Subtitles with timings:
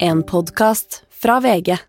[0.00, 1.87] En podkast fra VG.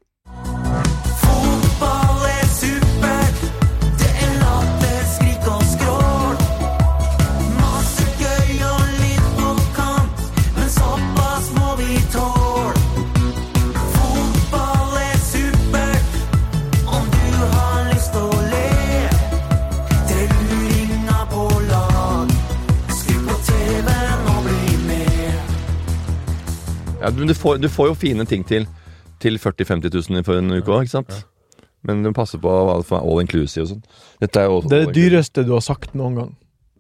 [27.28, 28.68] Du får, du får jo fine ting til
[29.20, 31.26] Til 40 000-50 000 for en uke òg, ikke sant?
[31.84, 33.82] Men du passer på hva for all inclusive og sånn.
[34.22, 36.30] Dette er jo Det er det dyreste du har sagt noen gang.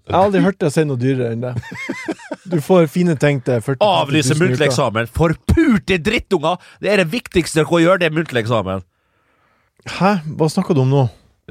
[0.07, 1.51] Jeg har aldri hørt deg si noe dyrere enn det.
[2.49, 5.09] Du får fine ting til 40 000 Avlyse muntlig eksamen!
[5.13, 6.57] Forpurte drittunger!
[6.81, 8.81] Det er det viktigste dere kan gjøre, det er muntlig eksamen.
[9.99, 10.15] Hæ?
[10.39, 11.03] Hva snakker du om nå?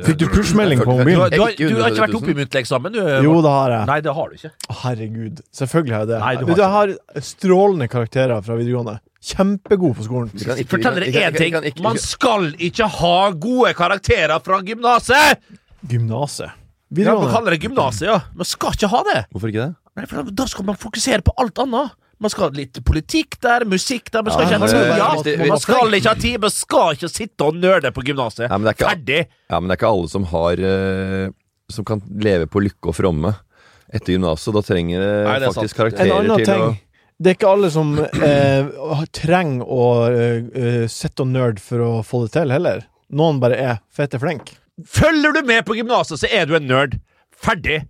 [0.07, 1.31] Fikk du pushmelding på Du har, mobilen?
[1.35, 2.21] du har, Ikke du har ikke vært 100 000.
[2.23, 3.01] oppe i muntlig eksamen, du?
[3.27, 3.87] Jo, det har jeg.
[3.91, 4.51] Nei, det har du ikke.
[4.69, 5.43] Å, Herregud.
[5.61, 6.19] Selvfølgelig har jeg det.
[6.25, 8.97] Nei, du har du, jeg har strålende karakterer fra videregående.
[9.29, 10.31] Kjempegod på skolen.
[10.39, 11.55] Ikke- Fortell dere én ting.
[11.73, 15.43] ikke- Man skal ikke ha gode karakterer fra gymnaset!
[15.89, 16.51] Gymnaset.
[16.97, 18.21] Ja, man kaller det gymnaset, ja.
[18.35, 19.27] Man skal ikke ha det.
[19.35, 19.75] Hvorfor ikke det?
[19.99, 21.91] Nei, for da skal man fokusere på alt annet.
[22.21, 24.25] Man skal ha litt politikk der, musikk der.
[24.27, 24.99] Man skal Ja, ikke ha.
[24.99, 28.49] Ja, det- man skal ikke ha tid, man skal ikke sitte og nøle på gymnaset.
[28.49, 29.21] Ja, er Ferdig!
[29.51, 31.31] Ja, men det er ikke alle som har eh,
[31.71, 33.35] Som kan leve på lykke og fromme
[33.93, 34.53] etter gymnaset.
[34.55, 35.79] Da trenger det Nei, det faktisk sant.
[35.79, 36.63] En karakterer annen til ting.
[36.63, 36.77] å
[37.21, 41.91] Det er ikke alle som eh, trenger å eh, eh, sitte og nerd for å
[42.07, 42.85] få det til, heller.
[43.11, 44.57] Noen bare er fete flink.
[44.87, 46.99] Følger du med på gymnaset, så er du en nerd.
[47.35, 47.81] Ferdig.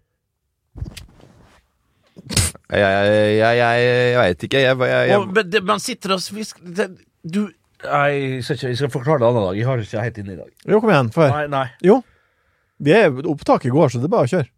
[2.68, 4.60] Jeg, jeg, jeg, jeg, jeg veit ikke.
[4.64, 6.60] Jeg, jeg, jeg, Og, men det, man sitter og svisk...
[6.64, 6.90] Det,
[7.24, 7.46] du
[7.78, 9.58] Nei, jeg skal, ikke, jeg skal forklare det en annen dag.
[9.60, 10.48] Jeg har ikke helt inne i dag.
[10.66, 11.10] Jo, kom igjen.
[11.14, 11.34] Få høre.
[11.36, 11.66] Nei, nei.
[11.86, 12.00] Jo.
[12.82, 14.50] Vi er opptaket i går, så det er bare å kjøre.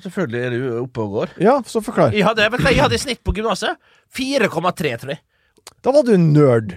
[0.00, 1.32] Selvfølgelig er du oppe og går.
[1.44, 2.12] Ja, så forklar.
[2.16, 3.80] Jeg hadde, vet du, jeg hadde i snitt på gymnaset
[4.16, 5.20] 4,3, tror jeg.
[5.84, 6.76] Da var du nerd.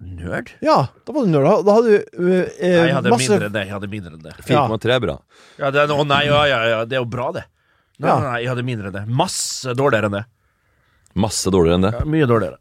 [0.00, 0.54] Nerd?
[0.64, 1.46] Ja, da var du nerd.
[1.46, 3.64] Da, da hadde du eh, Nei, jeg hadde masse mindre enn det.
[3.66, 4.34] Jeg hadde mindre enn det.
[4.48, 5.16] 4,3 er bra.
[5.60, 7.44] Ja, det, å nei, ja, ja, ja, det er jo bra, det.
[8.00, 9.04] Nei, nei, jeg hadde mindre enn det.
[9.12, 10.24] Masse dårligere enn det.
[11.20, 11.94] Masse dårligere enn det.
[11.98, 12.58] Ja, mye dårligere.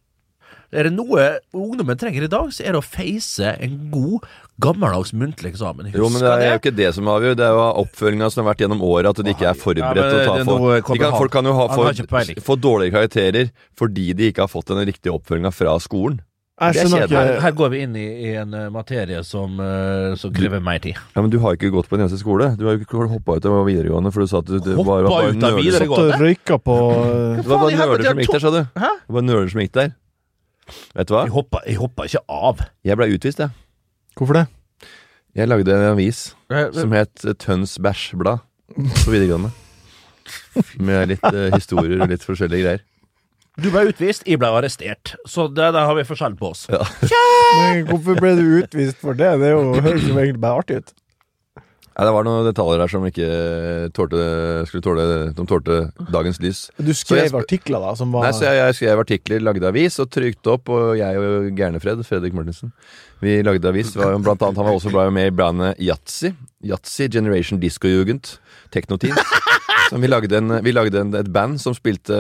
[0.70, 1.24] Er det noe
[1.58, 4.28] ungdommen trenger i dag, så er det å face en god,
[4.62, 5.88] gammeldags muntlig eksamen.
[5.90, 7.38] Husker Jo, men det er jo ikke det som avgjør.
[7.40, 10.12] Det er jo oppfølginga som har vært gjennom året, at de ikke er forberedt Ja,
[10.12, 11.66] til å ta for kan, Folk kan jo ha,
[12.14, 12.42] peiling.
[12.46, 13.50] få dårlige karakterer
[13.80, 16.22] fordi de ikke har fått den riktige oppfølginga fra skolen.
[16.60, 17.18] Jeg er skjønner kjedelig.
[17.18, 20.82] her, her går vi inn i, i en eh, materie som, uh, som krever mer
[20.84, 20.98] tid.
[21.16, 22.50] Ja, Men du har ikke gått på en eneste skole.
[22.60, 25.08] Du har jo ikke hoppa ut av videregående for du sa at du, du var,
[25.08, 26.12] var ut av nerder videregående?
[26.12, 28.62] som- Satt og røyka på eh, Det var bare nøler som gikk der, sa du.
[28.84, 28.92] Hæ?
[29.08, 29.96] Det var nøler som gikk der.
[31.00, 31.24] Vet du hva?
[31.26, 32.66] Jeg hoppa, jeg hoppa ikke av.
[32.86, 33.50] Jeg blei utvist, jeg.
[34.20, 34.46] Hvorfor det?
[35.40, 36.20] Jeg lagde en avis
[36.76, 38.44] som het Tønns Bæsjblad
[38.76, 39.50] på videregående.
[40.78, 42.84] Med litt uh, historier og litt forskjellige greier.
[43.60, 45.16] Du ble utvist, jeg ble arrestert.
[45.28, 46.68] Så det, der har vi forskjell på oss.
[46.70, 49.34] Men hvorfor ble du utvist for det?
[49.42, 50.96] Det høres jo egentlig bare artig ut.
[52.00, 53.26] Nei, det var noen detaljer der som ikke
[53.92, 54.20] tålte,
[54.70, 55.06] skulle tåle
[55.36, 55.80] De tålte
[56.14, 56.62] dagens lys.
[56.80, 59.68] Du Så skrev jeg artikler da, som var Nei, så jeg, jeg skrev artikler, lagde
[59.68, 62.72] avis og trykte opp, og jeg og Gernefred, Fredrik Martinsen,
[63.20, 63.92] vi lagde avis.
[64.00, 66.32] Var Blant annet, han var også med i bandet Yatzy.
[66.64, 68.38] Yatzy Generation Disco Jugend.
[68.72, 69.20] Technoteens.
[69.90, 72.14] Vi lagde, en, vi lagde en, et band som spilte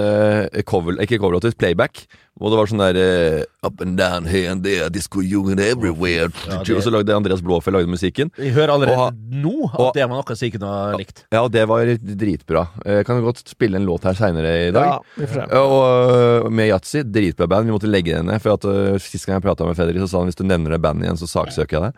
[0.49, 2.07] eh, cover, ikke coverlåter, playback.
[2.39, 6.29] Og det var sånn der uh, Up and down here and there, disco jugend everywhere.
[6.31, 8.31] det- Og så lagde Andreas Blåfjell lagde musikken.
[8.39, 9.13] Vi hører allerede Og-
[9.43, 11.25] nå at og- det var noe som ikke noe likt.
[11.35, 12.63] Ja, og det var dritbra.
[12.85, 15.01] Jeg kan godt spille en låt her seinere i dag.
[15.19, 15.59] Ja.
[15.59, 17.67] Og med Yatzy, dritbra band.
[17.67, 18.41] Vi måtte legge det ned.
[18.41, 20.81] For at Sist gang jeg prata med Fredrik, så sa han hvis du nevner det
[20.81, 21.93] bandet igjen, så saksøker jeg deg.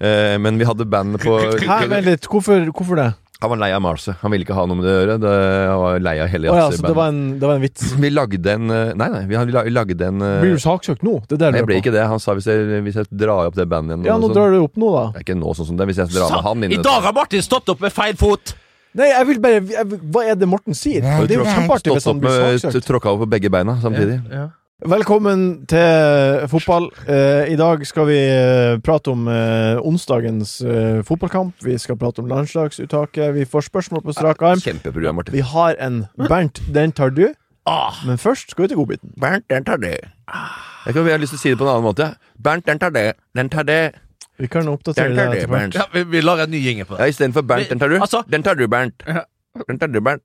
[0.00, 2.26] Eh, men vi hadde bandet på Hæ, vent litt.
[2.30, 3.10] Hvorfor, hvorfor det?
[3.40, 4.12] Han var lei av Marcy.
[4.20, 5.14] Han ville ikke ha noe med det å gjøre.
[5.22, 5.30] Det,
[5.70, 7.86] han var lei av hele oh, ja, så det var, en, det var en vits.
[7.96, 11.14] vi lagde en øh, Nei, nei, vi vi lagde en øh, Blir du saksøkt nå?
[11.30, 12.04] Det det Nei, ble ikke det.
[12.10, 14.52] Han sa hvis jeg, hvis jeg drar opp det bandet igjen Ja, nå sånn- drar
[14.52, 15.06] du opp nå, da.
[15.14, 15.88] Det er ikke nå sånn som det.
[15.88, 18.54] Hvis jeg drar med han inn I dag har Martin stått opp med feil fot!
[19.00, 21.00] Nei, jeg vil bare jeg, Hva er det Morten sier?
[21.00, 22.88] Det er jo kjempeartig hvis Stått han opp blir med saksøkt.
[22.90, 24.20] Tråkka over på begge beina samtidig.
[24.80, 26.86] Velkommen til fotball.
[27.04, 31.52] Eh, I dag skal vi eh, prate om eh, onsdagens eh, fotballkamp.
[31.66, 33.34] Vi skal prate om landslagsuttaket.
[33.36, 34.62] Vi får spørsmål på strak arm.
[34.64, 35.34] Kjempeprogram, Martin.
[35.36, 37.26] Vi har en Bernt, den tar du.
[37.68, 39.12] Ah, Men først skal vi til godbiten.
[39.20, 39.98] Bernt, den tar det.
[40.86, 42.08] Jeg, kan, jeg har lyst til å si det på en annen måte.
[42.40, 43.04] Bernt, den tar det.
[43.36, 43.82] Den tar det.
[44.40, 45.52] Vi kan oppdatere Den det tar det, etter.
[45.58, 45.76] Bernt.
[45.76, 47.12] ja, vi, vi lar en ny gjenge på Ja, det.
[47.12, 47.98] Istedenfor Bernt, den tar du.
[48.00, 49.04] Altså- Den tar du, Bernt.
[49.06, 49.26] Ja.
[49.68, 50.24] Den tar du, Bernt.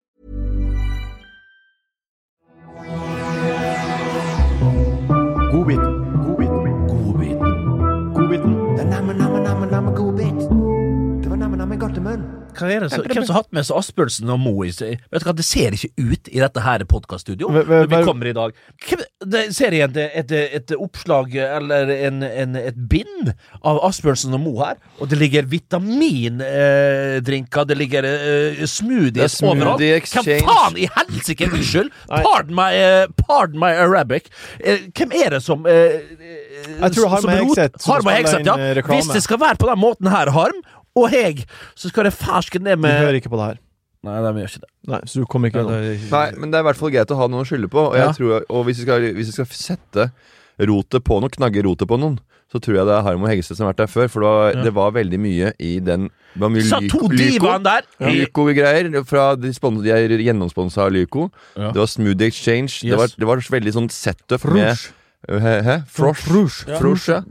[12.69, 14.67] Er det så, hvem som har hatt med seg Asbjørnsen og Moe?
[14.67, 14.91] i seg?
[15.09, 18.33] Vet du hva, Det ser ikke ut i dette her podkaststudioet når vi kommer i
[18.37, 18.49] dag.
[18.85, 23.31] Hvem, det ser igjen et, et, et oppslag eller en, en, et bind
[23.65, 29.65] av Asbjørnsen og Moe her, og det ligger vitamindrinker, det ligger eh, smoothies er smoothie
[29.65, 29.81] overalt.
[30.11, 31.89] Hvem faen i helsike, unnskyld!
[32.11, 34.23] Pardon my, eh, pardon my Arabic.
[34.59, 35.73] Eh, hvem er det som eh,
[36.81, 38.55] Jeg tror Harm Hegseth Harm Hegseth, ja.
[38.91, 40.59] Hvis det skal være på den måten her, Harm,
[40.95, 41.45] og jeg,
[41.75, 43.59] så skal det fersken ned med Vi hører ikke på det her.
[44.03, 44.71] Nei, de gjør ikke det.
[44.89, 46.09] Nei, så du kom ikke gjennom.
[46.11, 47.83] Nei, men det er i hvert fall greit å ha noen å skylde på.
[47.91, 48.11] Og, jeg Ja.
[48.17, 50.11] tror, og hvis, vi skal, hvis vi skal sette
[50.59, 52.17] rotet på noe, knagge rotet på noen,
[52.51, 54.09] så tror jeg det er Harmo Heggeseth som har vært der før.
[54.11, 57.85] For det var, det var veldig mye i den Det var mye to divaen der
[58.03, 61.29] Lyko greier fra de, spon- de er gjennomsponsa av Lyco.
[61.55, 61.69] Ja.
[61.71, 62.81] Det var Smoothie Exchange.
[62.81, 62.97] Det, Yes.
[62.99, 64.91] var, det var veldig sånn setup med Rouge.
[65.29, 65.61] Hæ?
[65.61, 65.75] Hæ?
[65.87, 66.65] Frosh.
[66.67, 66.79] Ja.
[66.79, 67.21] Frosh, ja.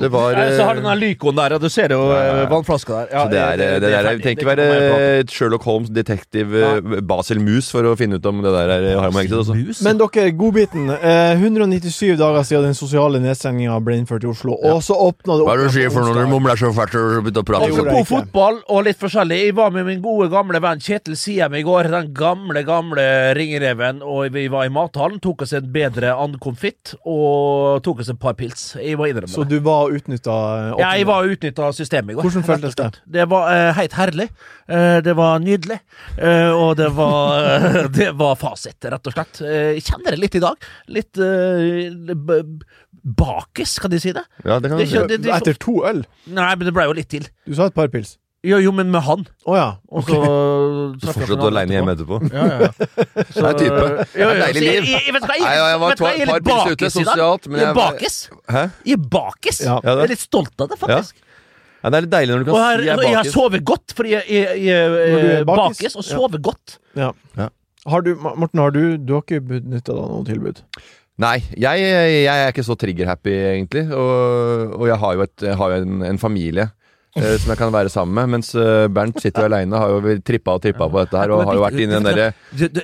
[0.00, 2.44] Det var ja, så har eh, du den lykoen der, og du ser jo ja,
[2.50, 3.08] vannflaska der.
[3.10, 5.00] Ja, så det er, det, det, der, det trenger ikke Det kan man prate om.
[5.00, 8.86] være Sherlock Holmes, detektiv eh, Basil Mus for å finne ut om det der er
[9.02, 9.50] Harmo Heggeseth.
[9.50, 9.86] Altså.
[9.86, 10.86] Men dere, godbiten.
[10.94, 15.42] Eh, 197 dager siden den sosiale nedstengninga ble innført i Oslo, og så åpna det
[15.42, 17.42] opp Hva er det du sier for noe når du mumler så fælt og begynner
[17.42, 17.70] å prate?
[17.72, 19.40] jeg Apropos fotball og litt forskjellig.
[19.48, 21.90] Jeg var med min gode, gamle venn Kjetil Siem i går.
[21.90, 24.04] Den gamle, gamle ringereven.
[24.06, 27.23] Og vi var i mathallen, tok oss en bedre andkonfitt og
[27.84, 28.62] tok oss et par pils.
[28.80, 30.34] Jeg må innrømme Så du var utnytta
[30.80, 32.26] Ja, jeg var utnytta systemet i går.
[32.26, 32.88] Hvordan føltes det?
[33.16, 34.28] Det var uh, helt herlig.
[34.70, 35.78] Uh, det var nydelig.
[36.18, 39.42] Uh, og det var eh, Det var fasit, rett og slett.
[39.44, 40.68] Eh, jeg kjenner det litt i dag.
[40.96, 42.42] Litt uh,
[43.04, 44.24] bakis, kan de si det?
[44.44, 45.06] Ja, det kan Det du si.
[45.18, 46.04] det- Etter to øl?
[46.26, 47.26] Nei, men det ble jo litt til.
[47.46, 48.16] Du sa et par pils.
[48.44, 49.22] Jo, jo, men med han.
[49.48, 49.68] Oh, ja.
[49.88, 50.18] Og så
[51.00, 52.18] Du fortsatte aleine hjemme etterpå.
[52.28, 52.68] Ja, ja.
[53.34, 53.84] Så, Det er type.
[54.20, 54.88] Jo, Det er deilig liv.
[54.90, 57.70] Jeg, jeg, vet hva, jeg, Nei, jeg var et par pils ute sosialt, men Jeg
[57.70, 58.18] er bakis.
[58.52, 58.64] Hæ?
[58.84, 59.60] Jeg er bakis.
[59.64, 59.78] Ja.
[59.80, 61.22] Ja, Jeg er litt stolt av det, faktisk.
[61.84, 63.64] Ja, det er litt deilig når du kan her, si jeg er jeg har sovet
[63.68, 65.80] godt, fordi jeg, jeg, jeg, bakis?
[65.80, 66.10] bakis, og Ja.
[66.18, 66.78] sover godt.
[67.00, 67.10] ja.
[67.40, 67.48] Ja.
[67.84, 70.62] Har du, Morten, har du, du har ikke benytta deg av noe tilbud?
[71.20, 73.82] Nei, jeg, jeg er ikke så trigger-happy, egentlig.
[73.92, 76.72] Og, og jeg har jo, et, jeg har jo en, en familie eh,
[77.14, 78.32] som jeg kan være sammen med.
[78.36, 81.44] Mens eh, Bernt sitter jo aleine, har jo trippa og trippa på dette her, og
[81.46, 82.30] har jo vært inne i den derre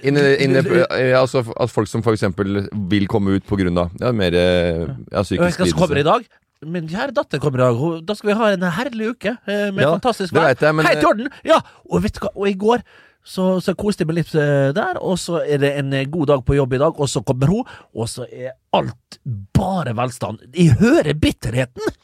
[0.07, 0.63] Inne, inne,
[0.95, 5.65] eh, altså, at folk som eksempel vil komme ut av ja, mer eh, ja, psykisk
[5.91, 6.29] lidelse.
[6.61, 8.03] Min kjære datter kommer i dag.
[8.05, 10.51] Da skal vi ha en herlig uke eh, med Ja, fantastisk vær.
[10.51, 11.31] vet jeg, men- Helt i!
[11.49, 12.85] Ja, og vet du hva, og i går
[13.25, 16.27] så, så koste jeg meg litt eh, der, og så er det en eh, god
[16.33, 17.65] dag på jobb i dag, og så kommer hun,
[17.97, 19.19] og så er alt
[19.57, 20.45] bare velstand.
[20.57, 21.97] Jeg hører bitterheten!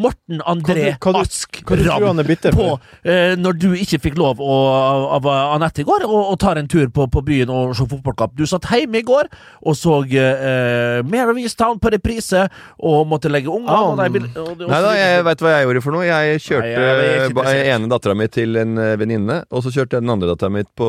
[0.00, 1.60] Morten André kan du- kan du- Ask
[2.00, 2.20] Ramm
[2.56, 2.66] på
[3.04, 4.56] eh, når du ikke fikk lov å,
[5.18, 5.26] av
[5.56, 8.34] Anette i går å, ta en tur på, på byen og se fotballkamp.
[8.38, 9.28] Du satt hjemme i går
[9.66, 12.46] og så eh, Mare of Easttown på reprise
[12.80, 16.04] og måtte legge ungene Ah, Nei da, jeg veit hva jeg gjorde for noe.
[16.08, 16.84] Jeg kjørte
[17.40, 20.30] Nei, jeg ene dattera mi til en eh, venninne, og så kjørte jeg den andre
[20.32, 20.88] dattera mi på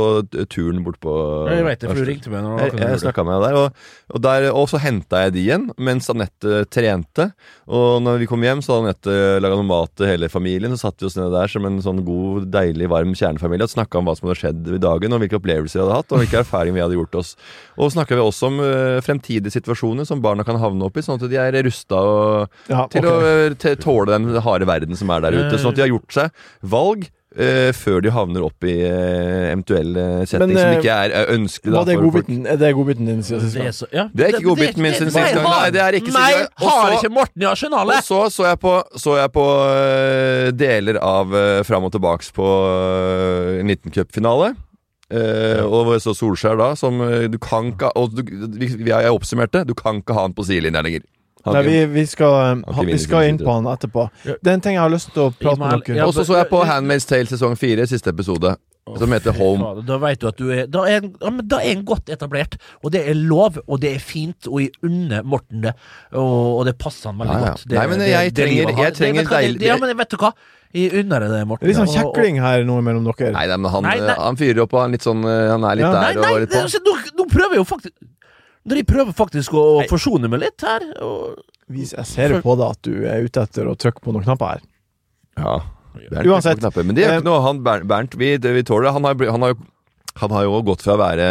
[0.52, 1.14] turen bort på
[1.52, 2.48] Jeg vet det, for du ringte meg.
[2.62, 3.74] Jeg, jeg snakka med henne der, og,
[4.16, 7.32] og, der, og så henta jeg de igjen mens Anette trente.
[7.72, 10.74] Og når vi kom hjem, så hadde Anette laga noe mat til hele familien.
[10.76, 14.00] Så satt vi oss nede der som en sånn god, deilig, varm kjernefamilie og snakka
[14.00, 16.42] om hva som hadde skjedd i dagen, og hvilke opplevelser vi hadde hatt, og hvilke
[16.44, 17.34] erfaringer vi hadde gjort oss.
[17.78, 21.20] Og snakka vi også om eh, fremtidige situasjoner som barna kan havne opp i, sånn
[21.20, 22.04] at de er rusta
[22.70, 23.00] ja, okay.
[23.00, 25.58] til å eh, tåle den harde verden som er der ute.
[25.58, 30.06] Sånn at de har gjort seg valg eh, før de havner opp i eh, eventuelle
[30.30, 31.74] setting Men, som eh, ikke er eh, ønskelig.
[31.74, 32.16] da, det for folk.
[32.16, 33.94] godbiten, er det godbiten din siden sist Det er, gang?
[34.00, 34.08] ja.
[34.14, 35.48] Det er ikke godbiten min siden sist gang.
[35.50, 36.50] Nei, det er ikke sist gang.
[36.66, 41.32] Har ikke Morten i Og så så jeg på, så jeg på eh, deler av
[41.32, 44.54] uh, fram og tilbaks på uh, en liten cupfinale.
[45.12, 48.22] Uh, og så Solskjær da, som eh, du kan ikke Og du,
[48.56, 51.04] vi, vi jeg oppsummerte, du kan ikke ha han på sidelinja lenger.
[51.46, 54.10] Nei, vi, vi, skal, ha, vi skal inn på han etterpå.
[54.26, 56.38] Det er en ting jeg har lyst til å prate med dere Og så så
[56.38, 58.56] jeg på Handmaid's Tale sesong fire, siste episode,
[58.98, 59.82] som heter Home.
[59.88, 62.92] Da vet du at du er Da er ja, da er en godt etablert, og
[62.94, 65.74] det er lov, og det er fint, og jeg unner Morten det,
[66.14, 67.52] og, og det passer han veldig Ja, ja.
[67.56, 67.66] godt.
[67.70, 70.10] Det, Nei, men jeg det trenger- jeg trenger det, vet det- deilig- Ja, men vet
[70.10, 70.34] du hva?
[70.74, 71.68] I under det, Morten.
[71.68, 73.34] Litt sånn kjekling her nå mellom dere.
[73.36, 74.14] Nei, nei, men han, Nei, nei.
[74.16, 75.92] han fyrer opp, og han, er litt sånn, eh, han er litt Ja.
[75.92, 76.62] Der nei, og litt på.
[76.86, 77.94] nå, nå prøver jeg jo faktisk
[78.70, 81.40] Når jeg prøver faktisk å forsone meg litt her og,
[81.72, 84.26] Vis- Jeg ser jo på deg at du er ute etter å trykke på noen
[84.26, 84.62] knapper her.
[85.40, 85.54] Ja.
[85.96, 86.60] Det er Uansett.
[86.60, 87.42] knapper, Men det er jo ikke noe.
[87.46, 88.94] Han, Ber- Bernt, vi, det, vi tåler det.
[88.98, 89.60] Han har, bli- han har jo
[90.20, 91.28] han har jo gått fra å være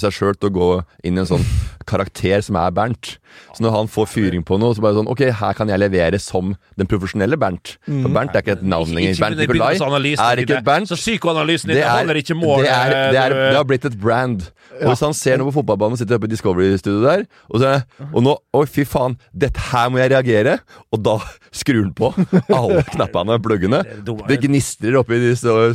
[0.00, 0.70] seg sjøl til å gå
[1.06, 1.46] inn i en sånn
[1.88, 3.16] karakter som er Bernt.
[3.54, 6.18] Så når han får fyring på noe, så bare sånn Ok, her kan jeg levere
[6.22, 7.76] som den profesjonelle Bernt.
[7.86, 9.18] For Bernt er ikke et navn lenger.
[9.22, 10.90] Bernt Nikolai er ikke et Bernt.
[10.90, 12.64] Så psykoanalysen din er, holder ikke mål.
[12.66, 14.48] det, er, det, er, eh, det har blitt et brand.
[14.80, 17.80] Og hvis han ser noe på fotballbanen, sitter oppe i Discovery-studioet der, og, så er
[18.10, 20.56] og nå Oi, fy faen, dette her må jeg reagere!
[20.90, 21.16] Og da
[21.54, 22.10] skrur han på
[22.56, 23.82] alle knappene og pluggene.
[24.28, 25.70] Det gnistrer oppi de store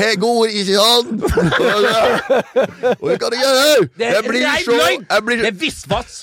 [0.00, 1.06] her går ikke an!
[3.06, 3.88] Og det kan jeg gjøre!
[3.96, 6.20] Det Jeg er blir så jeg blir, Det er visvas!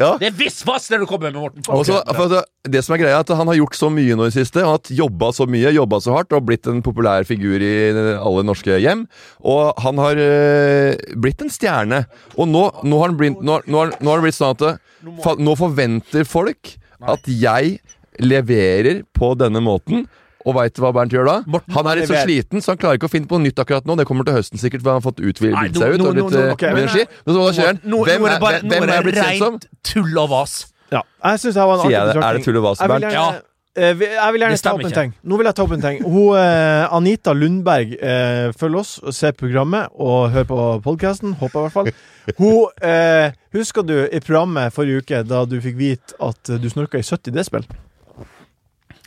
[0.00, 0.14] Ja.
[0.16, 1.64] Det er visvas det du kommer med, Morten.
[1.68, 4.16] Også, for at det, det som er greia er at Han har gjort så mye
[4.16, 4.62] nå i det siste.
[4.64, 7.72] Han har jobba så mye, jobba så hardt og blitt en populær figur i
[8.16, 9.04] alle norske hjem.
[9.44, 12.04] Og han har øh, blitt en stjerne.
[12.38, 14.80] Og nå, nå, har, han blitt, nå, nå, har, nå har det blitt sånn at
[15.26, 16.78] fa, nå forventer folk
[17.10, 17.76] at jeg
[18.20, 20.06] leverer på denne måten.
[20.48, 21.34] Og veit du hva Bernt gjør da?
[21.46, 23.60] Morten, han er litt så sliten, så han klarer ikke å finne på noe nytt
[23.60, 23.96] akkurat nå.
[24.00, 26.00] Det kommer til høsten sikkert, for han har fått utvidet seg ut.
[26.06, 27.04] Og litt men- energi.
[27.26, 27.80] Men så da kjører han.
[28.08, 29.60] Hvem er det bare, hvem er jeg blitt kjent som?
[29.84, 30.56] tull og vas.
[30.90, 32.24] Ja, jeg synes det var en jeg artig det?
[32.24, 33.04] Er det tull og vas, Jeg Bernt?
[33.04, 33.42] gjerne,
[33.76, 35.12] eh, jeg vil gjerne ta opp en ting.
[35.22, 36.00] Nå vil jeg ta opp en ting.
[36.02, 41.36] Hun, eh, Anita Lundberg eh, følger oss og ser programmet og hører på podkasten.
[41.38, 41.92] Håper jeg i hvert fall.
[42.40, 46.68] Hun, eh, husker du i programmet forrige uke da du fikk vite at eh, du
[46.68, 47.62] snorka i 70 desibel?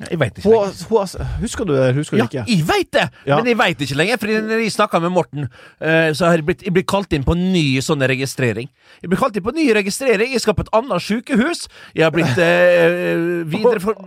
[0.10, 0.50] Jeg veit ikke.
[0.50, 2.44] Hun, hun, husker du det, husker du Ja, ikke?
[2.50, 3.04] jeg veit det!
[3.30, 3.36] Ja.
[3.38, 4.18] Men jeg veit ikke lenger.
[4.18, 5.46] For når jeg snakka med Morten,
[5.80, 8.70] eh, så har jeg blitt, jeg blitt kalt inn på ny sånn registrering.
[9.04, 10.34] Jeg blir kalt inn på ny registrering.
[10.34, 11.68] Jeg skal på et annet sykehus.
[11.94, 14.02] Jeg har blitt eh, videre, for-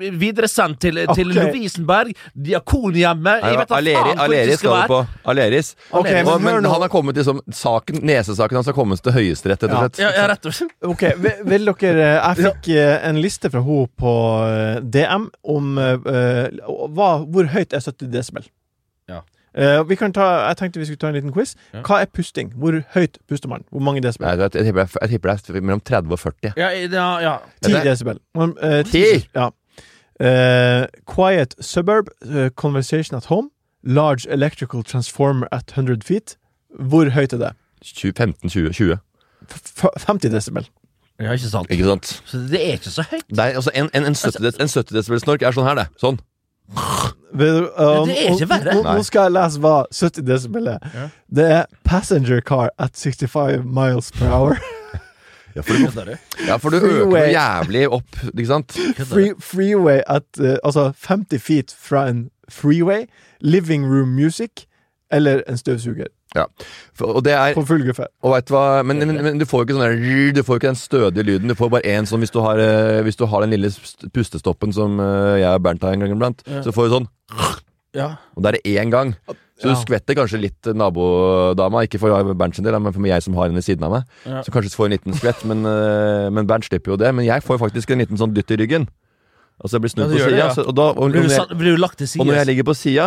[0.81, 1.25] til, til okay.
[1.25, 4.89] Lovisenberg, Diakonhjemmet Jeg vet da Aleri, faen hvor Aleris skal skal du være.
[4.91, 5.31] på.
[5.31, 5.71] Aleris.
[5.91, 9.63] Okay, men men, men han har kommet liksom saken, Nesesaken hans har kommet til Høyesterett,
[9.63, 9.81] rett og Ja.
[9.87, 9.99] slett.
[10.03, 10.75] Ja, ja, rett og slett.
[10.83, 14.13] Ok, vil, vil dere Jeg fikk eh, en liste fra henne på
[14.51, 16.61] eh, DM om eh, eh,
[16.97, 18.47] hva, hvor høyt er 70 desibel.
[19.09, 19.21] Ja.
[19.57, 21.55] Uh, vi kan ta, jeg tenkte vi skulle ta en liten quiz.
[21.73, 21.81] Ja.
[21.87, 22.51] Hva er pusting?
[22.61, 23.65] Hvor høyt puster man?
[23.73, 24.27] Hvor mange desibel?
[24.27, 26.51] Nei, jeg, jeg, tipper, jeg, jeg tipper det er mellom 30 og 40.
[26.61, 27.37] Ja, ja, ja.
[27.65, 28.21] 10 det- desibel.
[28.37, 29.05] Man, eh, Ti?
[29.35, 29.49] Ja.
[30.21, 32.13] Eh, quiet suburb,
[32.57, 33.51] conversation at home,
[33.83, 36.37] large electrical transformer at 100 feet.
[36.77, 37.53] Hvor høyt er det?
[37.83, 38.99] 15, 20, 20.
[40.07, 40.69] 50 desibel.
[41.21, 41.71] Ja, ikke sant?
[41.73, 42.23] Ikke sant?
[42.29, 43.25] Så det er ikke så høyt.
[43.39, 45.87] Er, altså, en, en, en 70, des- en 70 desibel snork er sånn her, det.
[46.03, 46.19] Sånn.
[47.37, 48.75] Vil- um, det er ikke verre.
[48.75, 50.79] Nå, nå skal jeg lese hva 70 desibel er.
[50.95, 51.07] Ja.
[51.41, 54.59] Det er passenger car at 65 miles per hour.
[55.57, 56.11] Ja, for du,
[56.47, 58.75] ja, for du øker noe jævlig opp, ikke sant?
[59.09, 63.07] Free, freeway at uh, Altså 50 feet fra en freeway.
[63.41, 64.67] Living room music.
[65.11, 66.11] Eller en støvsuger.
[66.37, 66.45] Ja.
[66.97, 67.65] For, og det er På.
[68.29, 70.79] Og hva, men, men, men du får jo ikke sånn der Du får ikke den
[70.81, 71.49] stødige lyden.
[71.49, 73.71] Du får bare én sånn hvis du har, eh, hvis du har den lille
[74.13, 76.45] pustestoppen som eh, jeg og Bernt har en gang iblant.
[76.67, 77.09] Så får du sånn
[77.97, 78.11] Ja.
[78.37, 79.15] Og da er det én gang.
[79.57, 79.73] Så Ja.
[79.73, 81.81] du skvetter kanskje litt eh, nabodama.
[81.89, 84.05] Ikke for Bernt sin del, men for jeg som har henne ved siden av meg.
[84.27, 84.43] Ja.
[84.45, 85.63] Så kanskje får en liten skvett, men,
[86.37, 87.15] men Bernt slipper jo det.
[87.17, 88.85] Men jeg får faktisk en liten sånn dytt i ryggen.
[89.57, 90.37] Altså jeg blir snudd Ja, på sida.
[90.37, 90.49] ja.
[90.53, 92.65] så- Og, da- og, når jeg- satt- blir du lagt til og når jeg ligger
[92.69, 93.07] på sida,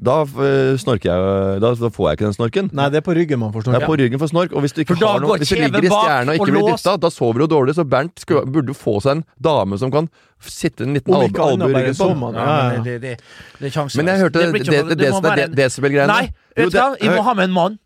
[0.00, 2.70] da eh, snorker jeg da, da får jeg ikke den snorken.
[2.72, 3.76] Nei, det er på ryggen man får snork.
[3.76, 5.84] Det er på ryggen for snork, og hvis du ikke har noe Hvis du ligger
[5.84, 7.74] i stjerna og ikke og blir dytta, da sover du dårlig.
[7.76, 10.08] Så Bernt skulle, burde jo få seg en dame som kan
[10.40, 12.08] sitte en liten albue albu i ryggen på.
[12.16, 12.34] man.
[12.34, 13.14] Ja, Ja, men det, det,
[13.60, 13.90] det er.
[14.00, 16.08] Men jeg hørte det, det, det, det desibel-greiene.
[16.08, 16.90] Nei, vet du hva?
[16.96, 17.78] det- Jeg må ha med en mann.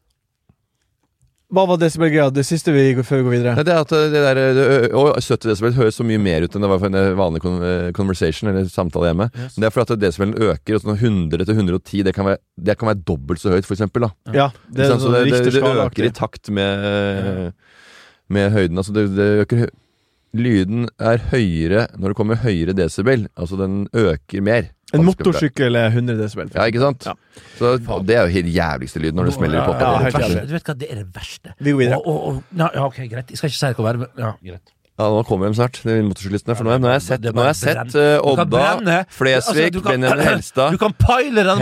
[1.52, 2.30] Hva var desibelgreia?
[2.32, 3.52] Det siste vi før vi går videre?
[3.58, 4.64] Nei, det at det der, det,
[4.96, 7.90] å, 70 desibel høres så mye mer ut enn det var for en vanlig eh,
[7.96, 9.28] conversation eller samtale hjemme.
[9.34, 9.54] Yes.
[9.54, 10.78] Men det er fordi at desibelen øker.
[10.78, 13.76] Og sånn 100 til 110 det kan være, det kan være dobbelt så høyt, for
[13.76, 14.08] eksempel.
[14.08, 14.34] Da.
[14.34, 17.54] Ja, det er så sånn det, det, det øker i takt med,
[18.32, 18.80] med høyden.
[18.80, 19.66] Altså det, det øker
[20.34, 23.28] Lyden er høyere når det kommer høyere desibel.
[23.38, 24.72] Altså den øker mer.
[24.94, 26.50] En motorsykkel er 100 desibel.
[26.54, 27.06] Ja, ikke sant?
[27.08, 27.14] Ja.
[27.58, 27.74] Så
[28.06, 29.90] det er jo helt jævligste lyd når det smeller i potta.
[29.90, 30.44] ja, Ja.
[30.46, 31.54] Du vet hva, det er det verste.
[31.60, 31.98] Vi går videre.
[31.98, 33.30] Og, og, og, ja, ja, ok, greit.
[33.34, 34.70] Jeg skal ikke si hva det er, men ja, greit.
[34.94, 36.54] Ja, nå kommer de snart, de motorsyklistene.
[36.54, 38.98] For nå har jeg- sett, nå har jeg sett eh, Du kan Odda, brenne.
[39.10, 40.78] Flesvig, Altså, Benjamin Helstad, Du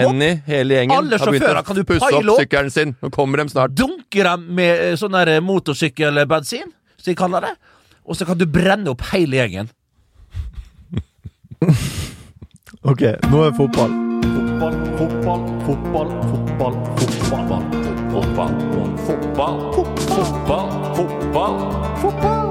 [0.02, 2.40] Henny, hele gjengen Alle har begynt sjåfører kan du å pusse opp opp.
[2.42, 2.92] sykkelen sin.
[3.00, 3.72] Nå kommer de snart.
[3.74, 6.68] Dunker dem med eh, sånn der motorsykkelbensin,
[7.00, 7.54] som de kaller det.
[8.04, 9.70] og så kan du brenne opp hele gjengen.
[12.82, 13.92] Ok, nå er fotball.
[14.26, 14.72] fotball.
[14.98, 17.62] Fotball, fotball, fotball, fotball,
[18.10, 18.88] fotball.
[19.06, 21.54] Fotball, fotball, fotball,
[22.02, 22.48] fotball.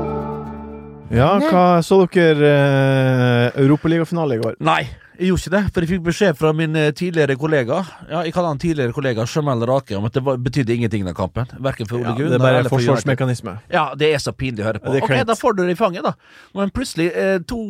[1.12, 4.56] Ja, hva så dere eh, Europaligafinale i går?
[4.64, 4.86] Nei,
[5.22, 8.34] jeg gjorde ikke det, for jeg fikk beskjed fra min eh, tidligere kollega Ja, jeg
[8.34, 11.52] kaller han tidligere kollega Jamal Rake om at det var, betydde ingenting den kampen.
[11.62, 13.54] Verken for Ole Ja, det er bare eller for forsvarsmekanisme.
[13.70, 14.96] Ja, det er så pinlig å høre på.
[14.98, 16.16] Ok, da får du det i fanget, da.
[16.58, 17.62] Men plutselig eh, to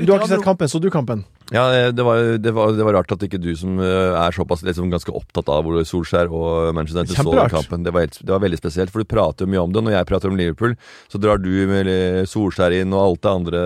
[0.00, 1.22] Du har ikke sett kampen, så du kampen?
[1.54, 4.34] Ja, eh, det var, det, var, det var rart at ikke du som eh, er
[4.34, 7.86] såpass liksom, ganske opptatt av Solskjær og Manchester United så den kampen.
[7.86, 9.84] Det var, helt, det var veldig spesielt, for du prater jo mye om det.
[9.86, 10.74] Når jeg prater om Liverpool,
[11.12, 11.92] så drar du med
[12.26, 13.64] Solskjær inn og alt det andre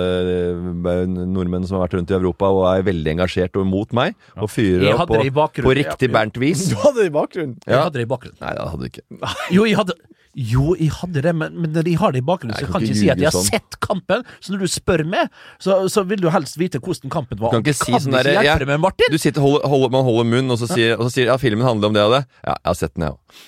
[1.08, 3.29] nordmenn som har vært rundt i Europa og er veldig engasjert
[3.60, 4.14] og mot meg.
[4.36, 5.68] Og fyrer opp på, det i bakgrunnen.
[5.68, 6.68] på riktig Bernt-vis.
[6.70, 7.58] Du hadde det i bakgrunnen!
[7.66, 8.38] Jeg hadde det i bakgrunnen.
[8.40, 9.04] Nei, jeg hadde du ikke.
[9.50, 9.98] Jo, jeg hadde
[10.38, 12.76] jo, jeg hadde det, men, men når jeg har det i bakgrunnen, så jeg kan
[12.78, 13.48] kan ikke ikke si at jeg har sånn.
[13.50, 14.22] sett kampen.
[14.38, 17.50] Så når du spør meg, så, så vil du helst vite hvordan kampen var.
[17.50, 19.10] Du kan ikke si sånn ikke derre, hjelpe ja, deg med Martin.
[19.10, 21.66] Du sitter, holder, holder, man holder munn, og så sier, og så sier ja, filmen
[21.66, 22.22] handler om det og det.
[22.44, 23.42] Ja, jeg har sett den, jeg òg.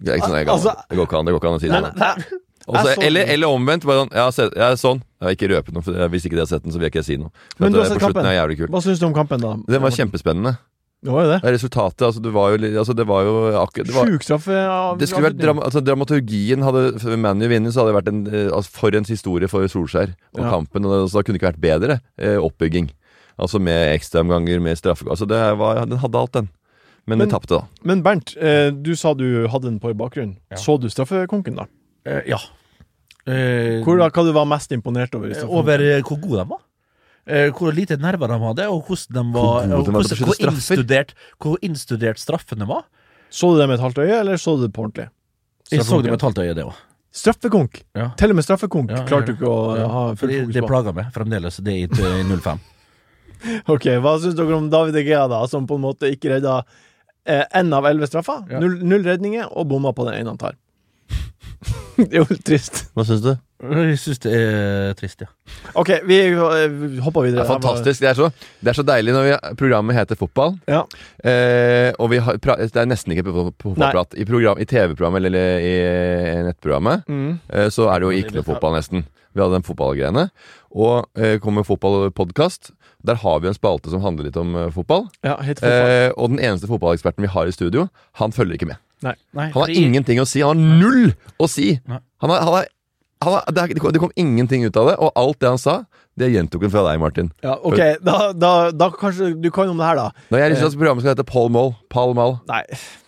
[0.00, 1.82] Det, sånn, kan- Altså- det går ikke an det går ikke an å si det.
[1.82, 2.38] Nei, nei,
[2.68, 3.84] Og så- eller, eller omvendt.
[3.86, 5.02] Bare sånn, jeg har sett, jeg er sånn.
[5.20, 6.92] Jeg vil ikke røpet noe, for hvis ikke de har sett den, så vil jeg
[6.92, 7.30] ikke si noe.
[7.56, 8.24] For Men du har sett kampen.
[8.26, 8.48] er.
[8.68, 9.54] Hva syns du om kampen, da?
[9.66, 10.58] Den var kjempespennende.
[11.02, 11.40] Det var jo det.
[11.42, 14.52] Det Resultatet, altså, det var jo altså, det var jo akkurat det, var, Sjuk straffe.
[14.68, 18.26] av- det skulle vært drama, altså, Dramaturgien hadde ManU vunnet, så hadde det vært en
[18.26, 20.50] eh, altså, For en historie for Solskjær og Ja.
[20.50, 20.84] kampen.
[20.84, 22.90] Og, så da kunne det ikke vært bedre eh, oppbygging.
[23.38, 25.08] Altså med ekstraomganger, med straffe...
[25.08, 26.50] Altså, det var, den hadde alt, den.
[27.06, 27.62] Men, Men- de tapte, da.
[27.82, 30.36] Men Bernt, eh, du sa du hadde den på i bakgrunnen.
[30.50, 30.56] Ja.
[30.58, 31.64] Så du straffekonken, da?
[32.06, 32.38] Eh, ja.
[33.26, 35.30] Eh, Hvor, hva du var mest imponert over?
[35.36, 36.62] eh, over eh, hvor gode de var.
[37.30, 39.92] Eh, hvor lite nerver de hadde, og hvordan de var, gode de var til å
[39.92, 40.56] hvordan, beskytte hvor, straffer.
[40.80, 42.86] innstudert, hvor innstudert straffene var.
[43.30, 45.10] Så du det med et halvt øye, eller så du det på ordentlig?
[45.70, 46.78] Jeg så det med et halvt øye, det òg.
[47.14, 47.80] Straffekonk!
[47.98, 48.08] Ja.
[48.18, 50.68] Til og med straffekonk Ja, klarte du ikke å Ja, ha fordi det fokus på.
[50.70, 52.60] plager meg fremdeles, det i, i 05.
[53.72, 56.60] Ok, Hva syns dere om David Egea, da, som på en måte ikke redda
[57.26, 58.44] én av elleve straffer?
[58.50, 58.60] Ja.
[58.62, 60.54] Null, null redninger, og bomma på den ene han tar.
[62.08, 62.86] Det er jo litt trist.
[62.96, 63.30] Hva syns du?
[63.60, 65.28] Jeg syns det er trist, ja.
[65.76, 67.44] Ok, vi hopper hopper Det videre.
[67.44, 68.00] er fantastisk.
[68.00, 68.30] Det er, så,
[68.64, 70.54] det er så deilig når vi, programmet heter Fotball.
[70.70, 70.80] Ja.
[71.20, 74.16] Eh, og vi har, det er nesten ikke fotballprat.
[74.16, 75.74] I, program- I TV-programmet eller i
[76.48, 77.38] nettprogrammet Mm.
[77.52, 79.04] eh, så er det jo ikke noe fotball, nesten.
[79.36, 80.28] Vi hadde den fotballgreiene.
[80.72, 82.72] Og eh, kommer fotballpodkast.
[83.06, 85.06] Der har vi en spalte som handler litt om eh, fotball.
[85.24, 85.92] ja, helt fotball.
[86.00, 87.88] Eh, og den eneste fotballeksperten vi har i studio,
[88.20, 88.80] han følger ikke med.
[89.02, 90.40] Nei, Han har fordi- ingenting å si.
[90.44, 91.80] Han har null å si!
[91.86, 92.66] Han har, han har,
[93.24, 95.84] han har, det, kom, det kom ingenting ut av det, og alt det han sa,
[96.20, 97.28] det gjentok han fra deg, Martin.
[97.44, 100.06] Ja, ok, da, da, da kanskje du kan om det her, da.
[100.32, 101.72] Når jeg har lyst til at programmet skal hete Paul Moll.
[101.92, 102.34] Paul Moll.
[102.50, 102.62] Nei,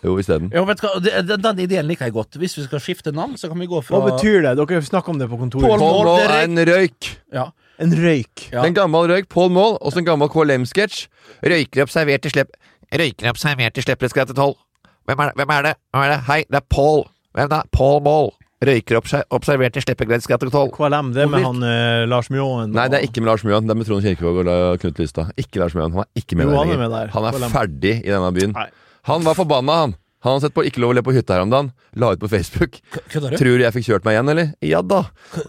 [0.05, 0.49] Jo, isteden.
[0.53, 2.39] Den, den ideen liker jeg godt.
[2.41, 4.55] Hvis vi skal skifte navn, så kan vi gå fra hva betyr det?
[4.57, 5.67] Dere snakker om det på kontoret.
[5.67, 7.11] Paul Paul Moll, er en røyk.
[7.33, 7.49] Ja.
[7.81, 8.47] En røyk.
[8.53, 8.65] Ja.
[8.65, 9.29] En gammel røyk.
[9.33, 11.07] Paul Moll, også en gammel KLM-sketsj.
[11.45, 12.53] Røykere observert i slepp...
[12.93, 14.57] Røykere observert i til tolv.
[15.07, 15.35] Hvem er det?
[15.41, 15.73] Hvem er det?
[15.91, 16.19] Hvem er det?
[16.29, 17.03] Hei, det er Paul.
[17.35, 17.61] Hvem da?
[17.75, 18.31] Paul Moll.
[18.63, 20.69] Røyker obser- observert i Sleppnesgrad til tolv.
[20.71, 22.71] KLM, det er med han eh, Lars Mjåen.
[22.71, 23.67] Nei, det er ikke med Lars Mjøen.
[23.67, 25.33] Det er med Trond Kirkevåg og La- Knut Lystad.
[25.35, 25.91] Ikke Lars Mjøen.
[25.97, 26.79] Han er ikke med Jo, han er lenger.
[26.85, 27.11] med der.
[27.17, 28.53] Han er ferdig i denne byen.
[28.55, 28.69] Nei.
[29.11, 29.95] Han var forbanna, han.
[30.23, 31.71] Han har sett på Ikke lov å le på hytta her om dagen.
[31.99, 32.77] La ut på Facebook.
[33.11, 33.37] Kødder du?
[33.41, 34.53] Tror du jeg fikk kjørt meg igjen, eller?
[34.63, 35.01] Ja da.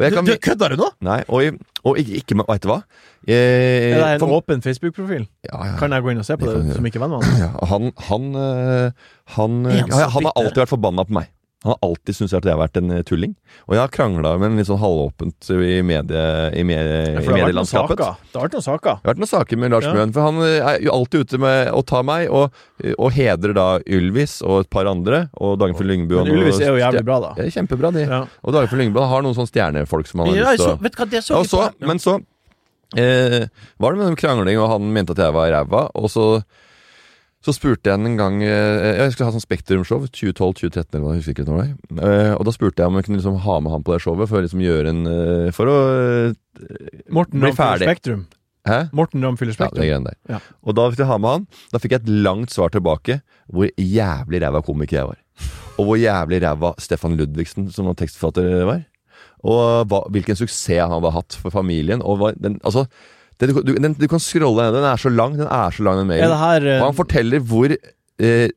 [0.03, 0.89] Jeg kan du kødder du nå?
[1.07, 2.81] Nei, og, og ikke, ikke med Veit du hva?
[3.25, 5.29] Det Er det en for- åpen Facebook-profil?
[5.47, 5.77] ja, ja.
[5.81, 7.39] Kan jeg gå inn og se på Det det, som ikke venn med han?
[7.41, 8.91] Ja, han han han, øh,
[9.39, 11.31] han, øh, En han har alltid vært forbanna på meg.
[11.65, 13.31] Han har alltid syntes at jeg har vært en øh, tulling.
[13.67, 17.31] Og jeg har krangla med en litt sånn halvåpent i, medie, i, medie, Ja, i
[17.39, 17.97] medielandskapet.
[18.03, 18.99] Det har vært noen saker.
[19.01, 19.95] Det har vært noen saker med Lars Ja.
[19.97, 22.53] Mjøen, for han øh, er jo alltid ute med å ta meg, og,
[22.99, 26.21] og hedrer da Ylvis og et par andre, og Dagfinn Lyngbø.
[26.21, 27.33] Men Ylvis er jo jævlig bra, da.
[27.41, 28.05] Det er kjempebra, de.
[28.07, 28.21] Ja.
[28.45, 30.95] Og Dagfinn Lyngbø har noen sånne stjernefolk som han har Ja, lyst til å vet
[30.95, 31.89] du hva, det så Ja, og så, på.
[31.89, 32.19] men så
[33.01, 33.49] eh,
[33.81, 35.87] var det med den krangling, og han mente at jeg var ræva.
[35.99, 36.27] Og så,
[37.45, 40.07] så spurte jeg en gang eh, Jeg skulle ha sånn Spektrum-show.
[40.09, 41.65] 2012-2013 eller hva, jeg husker ikke når det
[41.99, 42.07] var.
[42.09, 44.31] Eh, og da spurte jeg om jeg kunne liksom ha med han på det showet
[44.31, 45.77] for liksom gjøre en eh, For å
[47.13, 47.89] Morten bli ferdig.
[47.91, 48.25] Spektrum.
[48.65, 48.79] Hæ?
[48.97, 49.85] Morten Ramm fyller Ja, det Spektrum.
[49.85, 50.19] greiene der.
[50.37, 50.39] Ja.
[50.65, 51.47] Og da fikk jeg ha med han.
[51.75, 53.19] Da fikk jeg et langt svar tilbake
[53.53, 55.21] hvor jævlig ræva komiker jeg var.
[55.77, 58.87] Og hvor jævlig ræva Stefan Ludvigsen som var tekstforfatter var.
[59.45, 62.01] Og hva, hvilken suksess han hadde hatt for familien.
[62.01, 62.87] Og hva, den, altså,
[63.41, 65.83] det, du, du- den, du kan scrolle ned, den er så lang, den er så
[65.87, 66.75] lang, den Er det her uh...
[66.83, 68.49] Og han forteller hvor eh,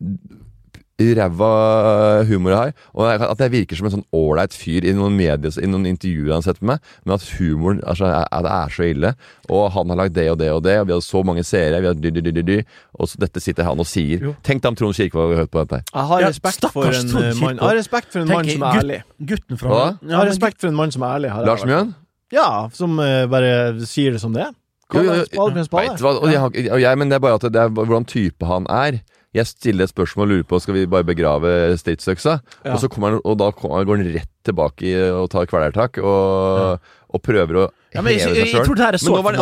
[0.98, 2.72] ræva humor jeg har.
[2.98, 6.32] Og at jeg virker som en sånn ålreit fyr i noen medier, i noen intervjuer
[6.34, 6.94] han har sett med meg.
[7.06, 9.12] Men at humoren altså, er, er, det er så ille.
[9.54, 11.84] Og han har lagd det og det og det, og vi har så mange seere.
[11.84, 12.58] Vi har dy, dy, dy, dy, dy,
[12.98, 14.26] og så dette sitter han og sier.
[14.30, 14.34] Jo.
[14.48, 15.84] Tenk deg om Trond Kirke har hørt på dette.
[15.94, 18.66] Jeg har respekt ja, for en eh, mann Jeg har respekt for en mann som
[18.66, 19.02] er gutt- ærlig.
[19.34, 19.88] Gutten fra Hva?
[20.02, 21.36] Jeg har respekt for en mann som er ærlig.
[21.52, 21.66] Lars.
[21.68, 21.94] Mjøen?
[22.34, 23.52] Ja, som uh, bare
[23.88, 24.56] sier det som det er.
[24.94, 25.96] Jo, jo, en spade en spade.
[26.00, 28.68] Hva, og jeg, og jeg, men det er bare at det er hvordan type han
[28.72, 29.02] er.
[29.36, 32.38] Jeg stiller et spørsmål og lurer på Skal vi bare begrave stridsøksa.
[32.64, 32.74] Ja.
[32.74, 36.80] Og, så kommer han, og da kommer, går han rett tilbake og tar kvelertak og,
[37.12, 38.64] og prøver å Ja, men heve seg sjøl.
[39.12, 39.42] nå var han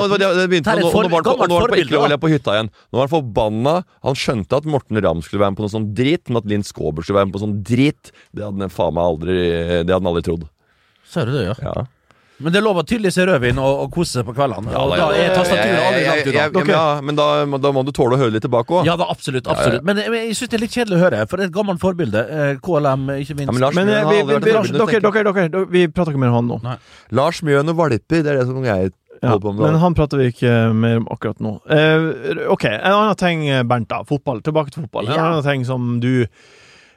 [2.21, 2.71] på, hytta igjen.
[2.89, 3.75] Nå var han forbanna.
[4.09, 6.65] Han skjønte at Morten Ramm skulle være med på noe sånn drit, men at Linn
[6.65, 8.03] Skåber skulle være med på sånn drit,
[8.33, 9.37] det hadde han aldri
[9.85, 10.49] Det hadde han aldri trodd.
[11.05, 11.55] Ser du det, ja?
[11.61, 11.85] Ja.
[12.43, 14.67] Men det er lov å tydeligvis rødvin og, og kose på kveldene.
[14.73, 15.23] Ja, da, da ja.
[15.23, 17.27] er tastaturet aldri langt jeg- jeg- ja, Men da,
[17.63, 18.85] da må du tåle å høre litt tilbake òg.
[18.85, 19.47] Ja da, absolutt.
[19.47, 21.55] absolutt Men, men jeg syns det er litt kjedelig å høre, for det er et
[21.55, 22.25] gammelt forbilde.
[22.27, 23.47] Eh, KLM, ikke minst.
[23.47, 26.19] Ja, men Lars Men eh, vi, vi, vi, et dere, dere, dere, vi prater ikke
[26.25, 26.59] mer om han nå.
[26.65, 26.75] Nei.
[27.15, 28.91] Lars Mjøen og valper, det er det som jeg
[29.23, 29.63] Ja, holder på med.
[29.71, 31.53] men han prater vi ikke mer om akkurat nå.
[31.71, 33.87] Uh, ok, en annen ting, Bernt.
[33.87, 34.43] da Fotball.
[34.43, 35.07] Tilbake til fotball.
[35.07, 36.25] En annen ting som du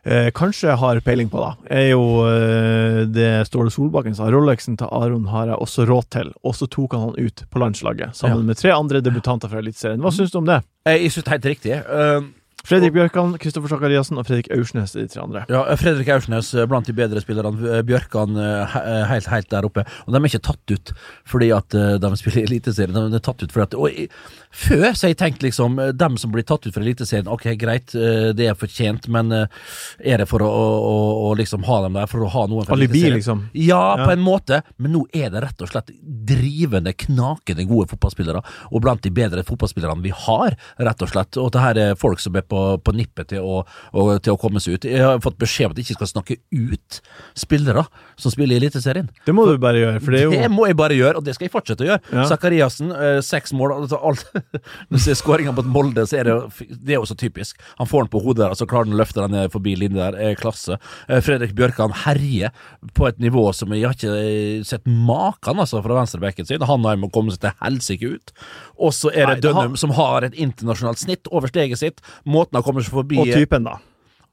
[0.08, 4.30] eh, kanskje har peiling på, da, er jo eh, det Ståle Solbakken sa.
[4.32, 6.32] Rolexen til Aron har jeg også råd til.
[6.42, 8.48] Og så tok han han ut på landslaget, sammen Ja.
[8.50, 10.00] med tre andre debutanter fra Eliteserien.
[10.02, 10.62] Hva syns du om det?
[10.88, 11.76] Jeg syns det er helt riktig.
[11.78, 12.20] Eh,
[12.66, 15.44] Fredrik Bjørkan, Kristoffer Sakariassen og Fredrik Aursnes er de tre andre.
[15.48, 17.54] Ja, Fredrik Aursnes eh, blant de bedre spillerne.
[17.78, 19.84] Eh, Bjørkan eh, he- helt, helt der oppe.
[20.06, 20.92] Og de er ikke tatt ut
[21.28, 21.70] fordi at
[22.02, 22.98] de spiller Eliteserien.
[23.12, 24.18] De er tatt ut fordi at og
[24.58, 27.92] Før så har jeg tenkt liksom Dem som blir tatt ut fra Eliteserien, ok, greit,
[27.92, 30.94] det er fortjent, men er det for å, å,
[31.28, 33.42] å, liksom ha dem der for å ha noen fra Alibi, liksom.
[33.52, 34.06] Ja, Ja.
[34.08, 35.92] på en måte, men nå er det rett og slett
[36.28, 38.40] drivende, knakende gode fotballspillere,
[38.72, 41.36] og blant de bedre fotballspillerne vi har, rett og slett.
[41.40, 44.38] Og det her er folk som er på, på nippet til å, og, til å
[44.40, 44.88] komme seg ut.
[44.88, 47.00] Jeg har fått beskjed om at jeg ikke skal snakke ut
[47.38, 47.84] spillere
[48.18, 49.08] som spiller i Eliteserien.
[49.26, 51.54] Det må du bare gjøre, det jo må jeg bare gjøre, og det skal jeg
[51.54, 52.02] fortsette å gjøre.
[52.14, 52.24] Ja.
[52.30, 54.24] Zakariassen, eh, seks mål altså alt.
[54.88, 56.37] Når du ser skåringa mot Molde, så er det,
[56.74, 57.61] det er jo så typisk.
[57.78, 59.76] Han får den på hodet der, og så klarer han å løfte den ned forbi
[59.78, 60.18] linja der.
[60.32, 60.78] Er klasse.
[61.08, 62.54] Eh, Fredrik Bjørkan herjer
[62.96, 66.64] på et nivå som jeg har ikke eh, sett maken altså, fra venstrebekken sin.
[66.68, 68.32] Han har må komme seg til helsike ut.
[68.78, 72.00] Og så er det Nei, det har- som har et internasjonalt snitt over steget sitt.
[72.38, 73.77] Måten han kommer seg forbi Og typen, da.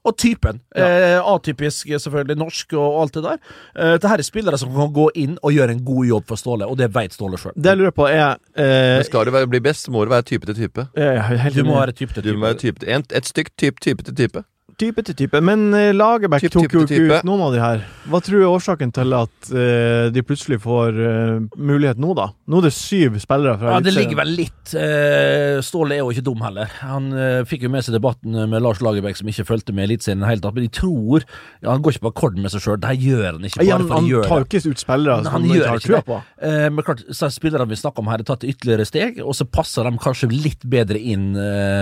[0.06, 0.60] og typen.
[0.78, 3.38] Eh, atypisk, selvfølgelig, norsk og alt det der.
[3.74, 6.68] Eh, Dette er spillere som kan gå inn og gjøre en god jobb for Ståle,
[6.70, 7.56] og det vet Ståle sjøl.
[7.58, 10.22] Det jeg lurer på, er eh, Men skal du være- bli best, må du være
[10.28, 10.86] type til type.
[10.96, 12.38] Ja, ja, Du må være type til Du type.
[12.38, 12.88] må være type til,
[13.18, 14.44] et stygt type, type til type.
[14.76, 15.40] Type til type.
[15.40, 17.84] Men eh, Lagerbäck tok jo ikke ut noen av de her.
[18.12, 22.26] Hva tror du er årsaken til at uh, de plutselig får uh, mulighet nå, da?
[22.46, 26.12] Nå er det syv spillere fra Ja, Det ligger vel litt uh, Ståle er jo
[26.12, 26.68] ikke dum heller.
[26.84, 27.08] Han
[27.48, 30.30] fikk jo med seg debatten med Lars Lagerbäck, som ikke fulgte med Eliteserien i det
[30.34, 30.58] hele tatt.
[30.58, 32.78] Men de tror ja, Han går ikke på akkord med seg sjøl.
[32.82, 34.60] Det her gjør han ikke Ja, bare han, for han gjøre tar jo det.
[34.60, 36.06] ikke ut spillere som han han gjør ikke har trua det.
[36.12, 36.20] på.
[36.50, 39.48] Eh, men klart, så spillerne vi snakker om her, har tatt ytterligere steg, og så
[39.48, 41.32] passer de kanskje litt bedre inn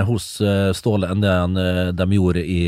[0.06, 0.30] hos
[0.78, 1.58] Ståle enn det han,
[1.98, 2.62] de gjorde i,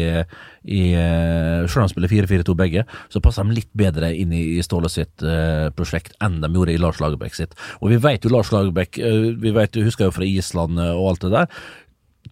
[0.67, 4.43] i eh, Selv om de spiller 4-4-2 begge, så passer de litt bedre inn i,
[4.59, 7.57] i Ståle sitt eh, prosjekt enn de gjorde i Lars Lagerbäck sitt.
[7.81, 11.27] Og vi vet jo Lars Lagerbäck, eh, vi vet, husker jo fra Island og alt
[11.27, 11.51] det der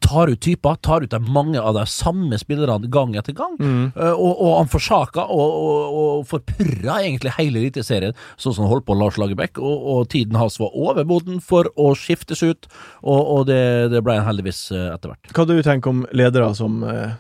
[0.03, 3.55] tar ut typer, tar ut de mange av de samme spillerne gang etter gang.
[3.61, 3.93] Mm.
[3.95, 8.89] og, og han forsaker og, og, og forpurra egentlig hele Eliteserien, sånn som han holdt
[8.89, 12.69] på Lars Lagerbäck, og, og tiden hans var overmoden for å skiftes ut,
[13.03, 15.31] og, det, det ble han heldigvis etter hvert.
[15.31, 17.15] Hva du tenker om ledere som eh,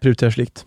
[0.00, 0.64] prioriterer slikt?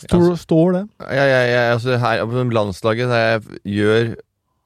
[0.00, 0.82] Står, står det?
[1.12, 4.14] Ja, ja, ja, altså her på landslaget der jeg gjør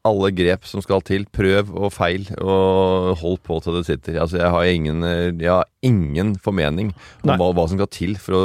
[0.05, 1.23] alle grep som skal til.
[1.33, 4.19] Prøv og feil, og hold på til det sitter.
[4.21, 5.01] Altså, jeg har ingen,
[5.41, 6.91] jeg har ingen formening
[7.25, 8.43] om hva, hva som skal til for å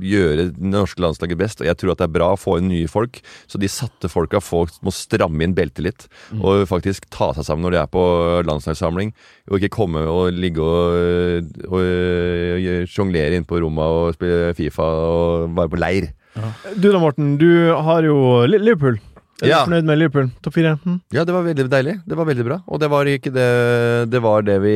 [0.00, 1.60] gjøre det norske landslaget best.
[1.60, 4.08] Og jeg tror at det er bra å få inn nye folk, så de satte
[4.12, 6.08] folka folk må stramme inn beltet litt.
[6.40, 8.04] Og faktisk ta seg sammen når de er på
[8.48, 9.12] landslagssamling,
[9.52, 15.50] og ikke komme og ligge og, og, sjonglere inn på rommet og spille Fifa og
[15.56, 16.10] være på leir.
[16.80, 17.36] Du da, Morten.
[17.38, 17.48] Du
[17.86, 18.16] har jo
[18.48, 18.96] Li- Liverpool.
[19.42, 19.64] Er Ja.
[19.64, 20.30] du fornøyd med Liverpool?
[20.42, 20.76] Topp fire?
[20.84, 21.00] Hm?
[21.12, 21.94] Ja, det var veldig deilig.
[22.06, 22.62] Det var veldig bra.
[22.68, 24.74] Og det var ikke det Det var det vi,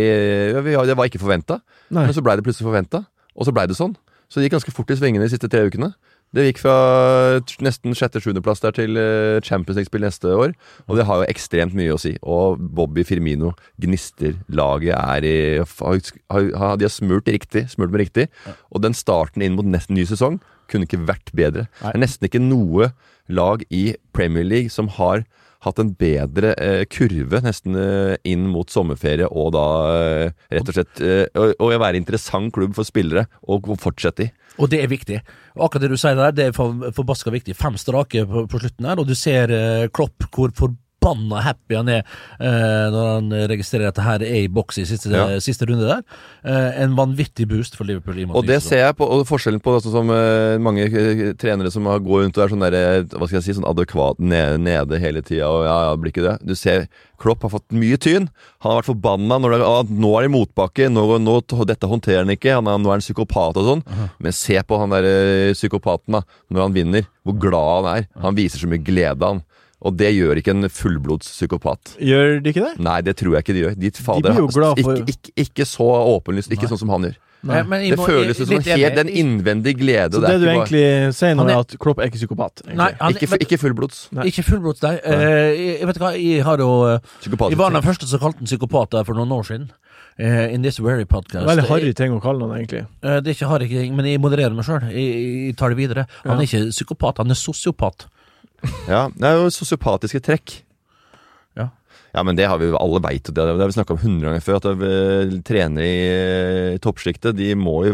[0.62, 1.60] vi Det var ikke forventa.
[1.90, 3.94] Men så blei det plutselig forventa, og så blei det sånn.
[4.28, 5.94] Så det gikk ganske fort i svingene de siste tre ukene.
[6.34, 10.52] Det gikk fra nesten sjette-sjuendeplass der til eh, Champions League-spill neste år.
[10.86, 12.18] Og det har jo ekstremt mye å si.
[12.22, 14.34] Og Bobby Firmino gnister.
[14.52, 17.70] Laget er i har, De har smurt riktig.
[17.72, 18.28] Smurt med riktig.
[18.70, 20.36] Og den starten inn mot nesten ny sesong
[20.68, 21.64] kunne ikke vært bedre.
[21.80, 22.90] Det er nesten ikke noe
[23.28, 25.24] lag i Premier League som har
[25.66, 30.76] hatt en bedre eh, kurve nesten eh, inn mot sommerferie, og da eh, rett og
[30.76, 34.30] slett eh, å, å være interessant klubb for spillere å fortsette i.
[34.58, 35.18] Og det er viktig.
[35.58, 37.56] Og akkurat det du sier der, det er for, forbaska viktig.
[37.58, 41.88] Fem strake på, på slutten her, og du ser eh, Klopp hvor forbanna happy han
[41.88, 42.02] er
[42.40, 45.38] eh, når han registrerer at det her er i boks i siste, Ja.
[45.40, 46.02] siste runde der.
[46.44, 48.18] Eh, en vanvittig boost for Liverpool.
[48.18, 51.70] i Og det ser jeg på, og forskjellen på altså, som eh, mange eh, trenere
[51.70, 54.58] som har- går rundt og er sånn der, hva skal jeg si, sånn adekvat nede,
[54.58, 56.46] nede hele tida, og ja, ja, blir ikke det.
[56.46, 58.28] Du ser Klopp har fått mye tyn.
[58.60, 61.88] Han har vært forbanna når det, ah, nå er det i motbakke, nå, nå, dette
[61.88, 63.82] håndterer han ikke, han er, nå er han psykopat og sånn.
[64.20, 68.06] Men se på han der eh, psykopaten da, når han vinner, hvor glad han er.
[68.22, 69.42] Han viser så mye glede, han.
[69.86, 71.94] Og det gjør ikke en fullblods psykopat.
[72.02, 72.74] Gjør de ikke det?
[72.82, 73.74] Nei, det tror jeg ikke de gjør.
[73.78, 75.86] De, fader, blir jo glad for- ikke, ikke, ikke så
[76.16, 77.18] åpenlyst, ikke sånn som han gjør.
[77.46, 77.62] Nei.
[77.62, 80.10] men jeg Det føles ut som helt, en innvendig glede.
[80.16, 82.62] Så det det du egentlig bare, sier nå, er- at Klopp er ikke psykopat?
[82.74, 84.00] Nei, han, ikke, men, ikke fullblods.
[84.18, 84.24] Nei.
[84.26, 84.94] Ikke fullblods, nei.
[85.04, 85.22] Eh,
[85.54, 88.50] jeg, jeg vet hva, jeg har jo uh, Jeg var den første som kalte han
[88.50, 89.70] psykopat der for noen år siden.
[90.18, 91.46] Uh, in this very podcast.
[91.46, 92.88] Veldig harry ting å kalle han, egentlig.
[93.06, 94.82] Eh, det er ikke harry, ting, men jeg modererer meg sjøl.
[94.90, 95.06] Jeg,
[95.46, 96.08] jeg tar det videre.
[96.24, 96.42] Han Ja.
[96.42, 98.08] er ikke psykopat, han er sosiopat.
[98.88, 100.54] Ja, det er jo sosiopatiske trekk.
[101.58, 101.68] Ja.
[102.14, 104.44] Ja, men det har vi jo alle veit, det har vi snakka om hundre ganger
[104.44, 104.60] før.
[104.60, 105.98] At uh, trenere i
[106.74, 107.52] uh, toppsjiktet, de,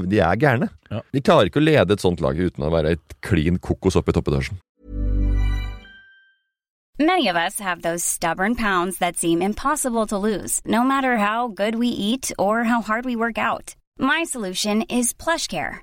[0.09, 0.71] de er gærne.
[0.91, 1.03] Ja.
[1.13, 4.15] De klarer ikke å lede et sånt lag uten å være et klin kokos oppe
[4.15, 4.61] i toppetasjen.
[6.97, 11.49] Many of us have those stubborn pounds that seem impossible to lose, no matter how
[11.49, 13.75] good we eat or how hard we work out.
[13.99, 15.83] My solution is PlushCare.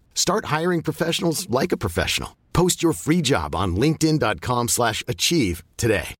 [0.13, 2.37] Start hiring professionals like a professional.
[2.53, 6.15] Post your free job on linkedin.com/achieve slash achieve today.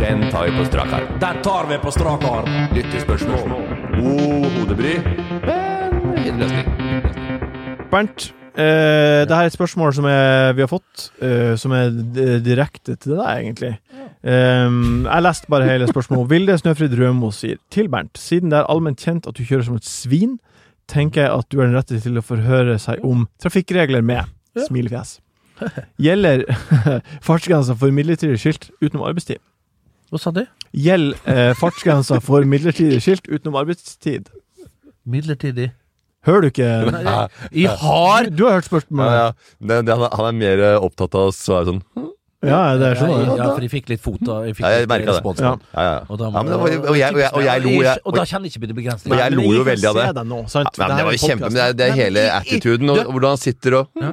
[0.00, 1.18] Den tar vi på strak arm.
[1.20, 2.74] Den tar vi på strak arm!
[2.76, 3.48] Lyttespørsmål.
[3.96, 4.94] God hodebry,
[5.46, 6.66] men fin løsning.
[7.90, 11.90] Bernt, eh, det her er et spørsmål som er, vi har fått, eh, som er
[12.44, 13.78] direkte til deg, egentlig.
[14.22, 16.30] Um, jeg leste bare hele spørsmålet.
[16.30, 19.76] Vilde Snøfrid Rømo sier til Bernt, siden det er allment kjent at du kjører som
[19.76, 20.38] et svin,
[20.90, 24.28] tenker jeg at du er den rette til å forhøre seg om trafikkregler med
[24.68, 25.18] smilefjes.
[26.02, 26.44] Gjelder
[27.26, 29.40] fartsgrensa for midlertidig skilt utenom arbeidstid?
[30.12, 30.42] Hva sa du?
[30.76, 34.28] Gjelder eh, fartsgrensa for midlertidig skilt utenom arbeidstid?
[35.06, 35.70] Midlertidig.
[36.26, 36.68] Hører du ikke?
[37.54, 39.12] Jeg har Du, har hørt spørsmålet?
[39.14, 39.26] ja.
[39.62, 41.82] Det, det, han, er, han er mer eh, opptatt av å svare sånn
[42.46, 43.10] Ja, det er sånn.
[43.26, 45.40] ja, ja, for jeg fikk litt fot og Jeg fikk Ja, jeg litt respons.
[45.40, 45.54] Ja.
[45.74, 45.98] Ja, ja.
[46.08, 48.52] Og, da, Ja, var- og og jeg- og jeg lo, jeg- Og da kjenner jeg
[48.56, 49.12] ikke på begrensninger.
[49.16, 50.26] Og jeg lo jo veldig av det.
[50.26, 50.38] nå.
[50.54, 53.36] Ja, men det var jo kjempe, det er, det er hele attituden og hvordan han
[53.38, 54.12] sitter og Ja.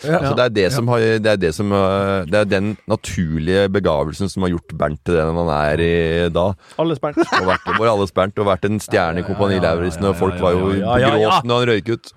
[0.00, 3.68] Så det er det som har Det er det som øh, Det er den naturlige
[3.68, 6.54] begavelsen som har gjort Bernt til den han er i da.
[6.78, 7.18] Alles Bernt.
[7.18, 10.72] Og vært, alles Bernt og vært en stjerne i Kompani Lauritzen, og folk var jo
[10.80, 11.40] ja, ja.
[11.44, 12.12] når han røyk ut.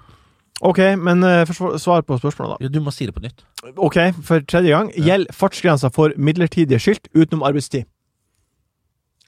[0.62, 1.50] Ok, men uh,
[1.82, 2.66] svar på spørsmålet, da.
[2.68, 3.42] Ja, Du må si det på nytt.
[3.82, 4.92] Ok, for tredje gang.
[4.94, 7.88] Gjelder fartsgrensa for midlertidige skilt utenom arbeidstid?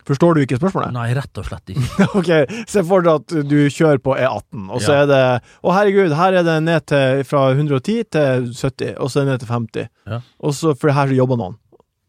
[0.03, 0.91] Forstår du ikke spørsmålet?
[0.91, 2.07] Nei, rett og slett ikke.
[2.19, 2.31] ok,
[2.67, 5.01] Se for deg at du kjører på E18, og så Ja.
[5.05, 5.21] er det
[5.63, 9.31] Å, herregud, her er det ned til fra 110 til 70, og så er det
[9.31, 9.87] ned til 50.
[10.11, 10.19] Ja.
[10.43, 11.55] Og så, For her så jobber noen.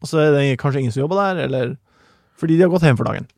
[0.03, 1.73] Og så er det kanskje ingen som jobber der, eller
[2.37, 3.29] Fordi de har gått hjem for dagen.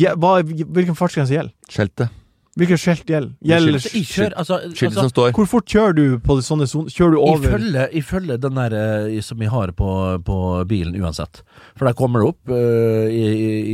[0.00, 1.52] Ja, hva, hvilken fartsgrense gjelder?
[1.68, 2.08] Skjeltet.
[2.54, 3.32] Hvilket skilt gjelder?
[3.42, 5.30] gjelder skiltet skilt, kjører, altså, Skiltet altså som står.
[5.34, 6.92] hvor fort kjører du på sånne soner?
[6.94, 9.88] Kjører du over Ifølge, ifølge den der eh, som jeg har på,
[10.22, 10.36] på
[10.70, 11.40] bilen uansett.
[11.74, 13.24] For der kommer det opp eh, i,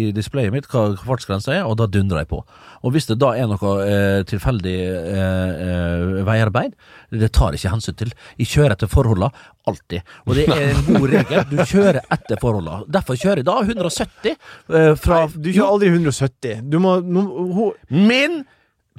[0.01, 2.39] i, displayet mitt hva fartsgrensa er, og da dundrer jeg på.
[2.81, 6.79] Og hvis det da er noe eh, tilfeldig eh, eh, veiarbeid,
[7.13, 8.15] det tar jeg ikke hensyn til.
[8.41, 9.29] Jeg kjører etter forholdene,
[9.69, 10.15] alltid.
[10.25, 11.45] Og det er en god regel.
[11.51, 12.89] Du kjører etter forholdene.
[12.89, 16.65] Derfor kjører jeg da 170 eh, fra Nei, du kjører aldri 170.
[16.73, 17.27] Du må no,
[17.59, 18.41] ho, Min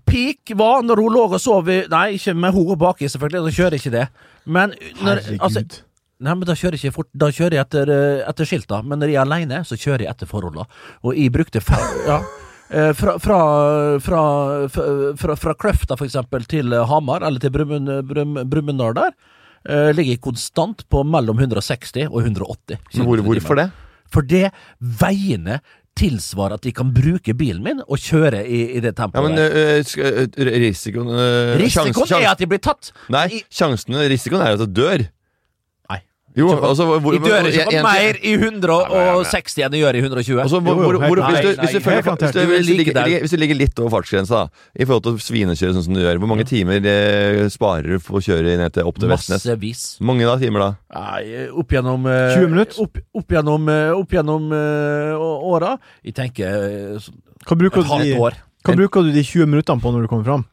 [0.07, 3.55] peak var når hun lå og sov i Nei, ikke med henne baki, selvfølgelig, da
[3.57, 4.05] kjører ikke det.
[4.45, 5.41] Men når, Herregud.
[5.47, 5.65] altså,
[6.21, 9.01] Nei, men Da kjører jeg ikke fort Da kjører jeg etter, eh, etter skilta, men
[9.01, 10.67] når jeg er aleine, så kjører jeg etter forholda.
[11.01, 12.19] Og jeg brukte fem ja,
[12.69, 13.41] eh, fra, fra,
[14.05, 14.23] fra,
[14.69, 18.03] fra, fra Kløfta, for eksempel, til Hamar, eller til Brumunddal
[18.51, 19.15] Brum, der,
[19.65, 22.77] eh, ligger jeg konstant på mellom 160 og 180.
[22.99, 23.71] Men hvor, hvorfor det?
[24.11, 24.43] Fordi
[25.01, 25.61] veiene
[25.99, 29.23] tilsvarer at de kan bruke bilen min og kjøre i, i det Ja, tempoet.
[29.29, 29.79] men der.
[29.79, 32.91] øh, risikoen øh, Risikoen sjans- er at de blir tatt.
[33.09, 35.03] Nei, sjansen, risikoen er at du dør.
[36.37, 40.37] Jo, altså hvor, Jeg dør ikke på mer i 160 enn jeg gjør i 120.
[40.39, 41.39] Altså, hvor, Jo, jo, hvor, hvor, hvis,
[43.33, 44.39] du, ligger, litt over fartsgrensa
[44.79, 47.99] i forhold til å svinekjøre sånn som du gjør, hvor mange timer eh, sparer du
[48.05, 49.43] på å kjøre ned til opp til Vestnes?
[49.43, 49.81] Massevis.
[50.07, 50.69] Mange da, timer da?
[50.95, 52.79] Nei, opp gjennom eh, 20 minutter?
[52.85, 55.71] Opp, opp gjennom, eh, opp gjennom eh, å- åra.
[56.07, 57.11] Jeg tenker eh, så-
[57.43, 58.33] Hva bruker, et halvt år.
[58.63, 60.43] hva bruker du de 20 minuttene på når du kommer fram?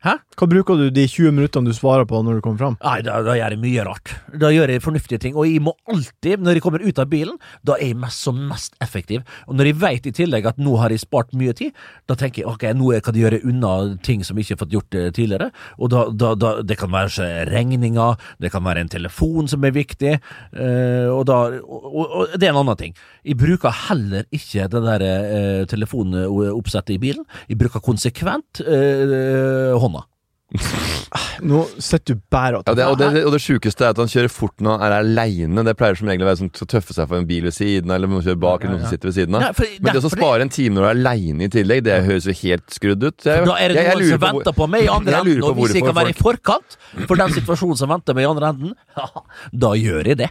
[0.00, 0.14] Hæ?
[0.40, 2.76] Hva bruker du de 20 minuttene du svarer på når du kommer fram?
[2.80, 4.12] Nei, da, da gjør jeg mye rart.
[4.40, 5.34] Da gjør jeg fornuftige ting.
[5.36, 7.36] Og jeg må alltid, når jeg kommer ut av bilen,
[7.68, 9.26] da er jeg mest som mest effektiv.
[9.44, 11.76] Og når jeg vet i tillegg at nå har jeg spart mye tid,
[12.08, 14.72] da tenker jeg ok, nå kan jeg gjøre unna ting som jeg ikke har fått
[14.78, 15.50] gjort eh, tidligere.
[15.76, 19.76] Og da, da, da det kan være regninger, det kan være en telefon som er
[19.76, 20.16] viktig,
[20.56, 22.96] øh, og da og, og, og det er en annen ting.
[23.20, 27.28] Jeg bruker heller ikke det der øh, telefonoppsettet i bilen.
[27.52, 29.89] Jeg bruker konsekvent øh.
[31.46, 34.10] Nå sitter du bare og Ja, det, og, det, og det sjukeste er at han
[34.10, 35.62] kjører fort når han er aleine.
[35.66, 37.90] Det pleier som regel å være sånn å tøffe seg for en bil ved siden
[37.90, 39.44] av, eller man kjører bak, eller noen som sitter ved siden av.
[39.46, 41.96] Ja, for- Men det å spare en time når du er aleine i tillegg, det
[42.08, 43.24] høres jo helt skrudd ut.
[43.24, 45.42] Jeg, Da er det jeg- jeg noen som på venter på meg i andre enden,
[45.44, 48.52] og hvis jeg kan være i forkant for den situasjonen som venter meg i andre
[48.54, 48.74] enden,
[49.64, 50.30] da gjør jeg det.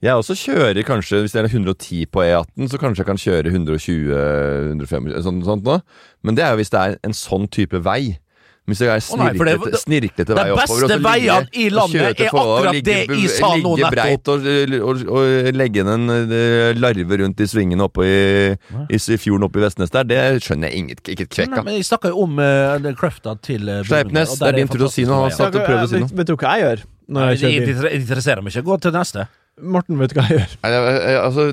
[0.00, 3.52] Jeg også kjører kanskje, hvis det er 110 på E18, så kanskje jeg kan kjøre
[3.52, 5.80] 120-125, sånn, sånt nå.
[6.24, 8.16] Men det er jo hvis det er en sånn type vei.
[8.70, 10.62] Hvis det er oh, nei, det- snirklete, snirklete vei oppover.
[10.64, 10.86] oppover.
[10.86, 14.46] beste veiene i landet er akkurat ligge- det jeg sa nå Ligge breit og,
[14.80, 18.20] og, og legge inn en eh, larve rundt i svingene oppe i,
[18.90, 21.66] i fjorden oppe i Vestnes der, det skjønner jeg inget, ikke et kvekk av.
[21.66, 24.88] men Jeg snakka jo om uh, crafta til uh, Sleipnes, det er din tur til
[24.88, 25.26] å si noe.
[25.26, 26.18] Han satt og prøvde å si vet, noe.
[26.22, 27.80] vet du hva jeg gjør når jeg Det kjører bil?
[27.82, 28.66] Det interesserer meg ikke.
[28.70, 29.26] Gå til neste.
[29.60, 30.52] Morten, vet du hva jeg gjør?
[30.64, 31.44] Jeg, altså,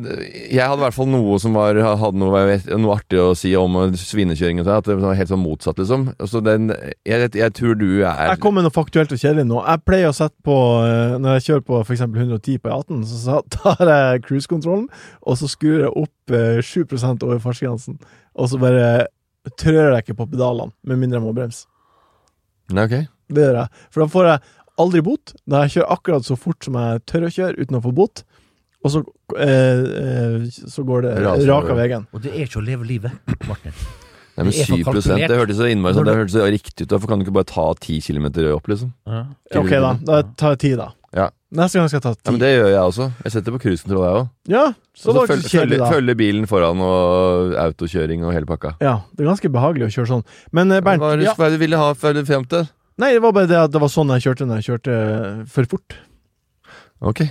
[0.52, 2.44] jeg hadde i hvert fall noe som var, hadde noe,
[2.80, 4.62] noe artig å si om eh, svinekjøring.
[4.64, 6.08] og At det var helt sånn motsatt, liksom.
[6.16, 6.72] Altså, den,
[7.08, 9.60] jeg, jeg tror du er Jeg kom med noe faktuelt og kjedelig nå.
[9.64, 12.06] Jeg pleier å sette på eh, Når jeg kjører på f.eks.
[12.08, 14.88] 110 på E18, så tar jeg cruisekontrollen,
[15.22, 18.00] og så skrur jeg opp eh, 7 over fartsgrensen.
[18.38, 18.88] Og så bare
[19.60, 21.68] trør jeg ikke på pedalene, med mindre jeg må bremse.
[22.72, 23.06] Okay.
[23.08, 23.14] ok.
[23.28, 23.86] Det gjør jeg.
[23.92, 25.34] For da får jeg aldri bot.
[25.50, 28.24] Da jeg kjører akkurat så fort som jeg tør å kjøre uten å få bot.
[28.86, 29.02] Og så,
[29.36, 32.06] eh, eh, så går det Raser rak av veien.
[32.14, 33.12] Og det er ikke å leve livet,
[33.50, 33.74] Martin.
[34.38, 35.18] Nei, men Det er for 7.
[35.18, 36.92] Det hørtes så innmari sånn, det hørtes så riktig ut.
[36.94, 38.94] Hvorfor kan du ikke bare ta 10 km opp, liksom?
[39.58, 39.96] Ok, da.
[40.06, 40.92] Da tar jeg ti, da.
[41.18, 41.30] Ja.
[41.58, 42.32] Neste gang skal jeg ta Ja, ti.
[42.36, 43.06] men det gjør jeg også.
[43.24, 44.30] Jeg setter på cruisekontroll, jeg òg.
[44.54, 44.64] Ja,
[44.94, 45.90] så følge, så kjedelig, da.
[45.90, 48.76] følge bilen foran og autokjøring og hele pakka.
[48.84, 50.26] Ja, det er ganske behagelig å kjøre sånn.
[50.52, 51.34] Men eh, Bernt, Hva er det ja.
[51.34, 52.68] hva er det du ville ha før du frem til?
[52.98, 54.96] Nei, det var bare det at det var sånn jeg kjørte når jeg kjørte
[55.54, 55.98] for fort.
[57.06, 57.28] Ok.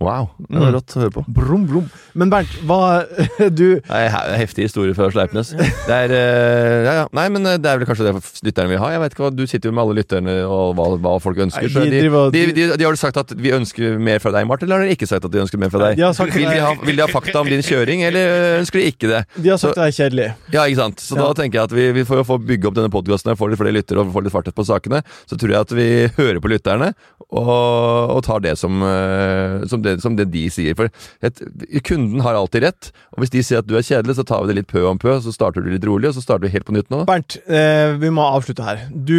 [0.00, 0.30] Wow.
[0.48, 0.74] Det var Mm.
[0.78, 1.22] rått å høre på.
[1.28, 1.90] Brum, brum.
[2.16, 3.04] Men Bernt, hva
[3.58, 4.00] Du Nei,
[4.40, 5.50] heftig historie fra Sleipnes.
[5.52, 7.06] Det er eh, ja, ja.
[7.12, 8.14] Nei, men eh, det er vel kanskje det
[8.48, 8.88] lytterne vil ha.
[8.94, 11.68] Jeg vet ikke hva, Du sitter jo med alle lytterne og hva, hva folk ønsker.
[11.76, 14.48] Nei, de de, de, de, de har vel sagt at vi ønsker mer fra deg,
[14.48, 16.00] Martin, eller har de ikke sagt at de ønsker mer fra deg?
[16.00, 18.80] De har sagt vil, de ha, vil de ha fakta om din kjøring, eller ønsker
[18.80, 19.20] de ikke det?
[19.36, 20.30] De har sagt det er kjedelig.
[20.56, 21.04] Ja, ikke sant?
[21.04, 21.28] Så Ja.
[21.28, 23.60] da tenker jeg at vi, vi får jo få bygge opp denne podkasten, få litt
[23.60, 25.04] flere lyttere og få litt farthet på sakene.
[25.28, 26.94] Så tror jeg at vi hører på lytterne
[27.30, 30.74] og, og tar det som, eh, som, det, som det de sier.
[30.74, 30.90] For
[31.22, 31.40] et,
[31.86, 34.50] kunden har alltid rett, og hvis de sier at du er kjedelig, så tar vi
[34.50, 36.66] det litt pø om pø, så starter du litt rolig, og så starter vi helt
[36.66, 37.04] på nytt nå.
[37.06, 38.88] Bernt, eh, vi må avslutte her.
[38.90, 39.14] Du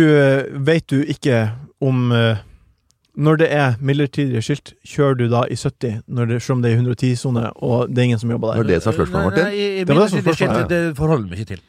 [0.59, 2.39] veit vet du ikke om eh,
[3.21, 6.71] Når det er midlertidige skilt, kjører du da i 70 når det, selv om det
[6.71, 8.71] er 110-sone og det er ingen som jobber Det var der?
[8.71, 9.43] det som er spørsmålet, Martin.
[9.43, 11.61] Nei, nei, Det var det som spørsmålet, skilt, Det forholder vi ikke til.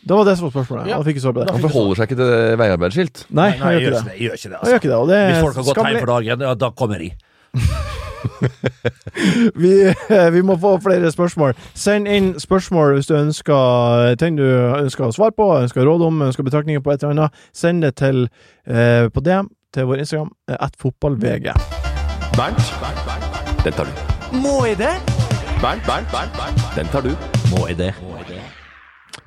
[0.00, 0.88] Det var det som var spørsmålet.
[0.88, 0.96] Ja.
[0.96, 1.52] Han fikk ikke svar på det.
[1.52, 3.24] Han forholder seg ikke til veiarbeidsskilt.
[3.36, 4.14] Nei, han jeg gjør ikke det.
[4.16, 4.58] Jeg gjør ikke det.
[4.58, 4.70] altså.
[4.70, 7.04] gjør ikke det, og det Hvis folk har gått hjem for dagen, ja, da kommer
[7.04, 7.16] jeg.
[9.54, 9.94] Vi,
[10.34, 11.54] vi må få flere spørsmål.
[11.74, 16.22] Send inn spørsmål hvis du ønsker ting du ønsker å svare på, ønsker råd om,
[16.28, 17.40] ønsker betraktninger på et eller annet.
[17.56, 18.26] Send det til
[18.66, 21.52] eh, på DM til vår Instagram, at fotball-VG.
[22.36, 22.72] Bernt,
[23.64, 24.04] den tar du.
[24.36, 24.94] Må jeg det?
[25.62, 27.14] Bernt, Bernt, Bernt, Bernt, den tar du.
[27.54, 27.94] Må jeg det?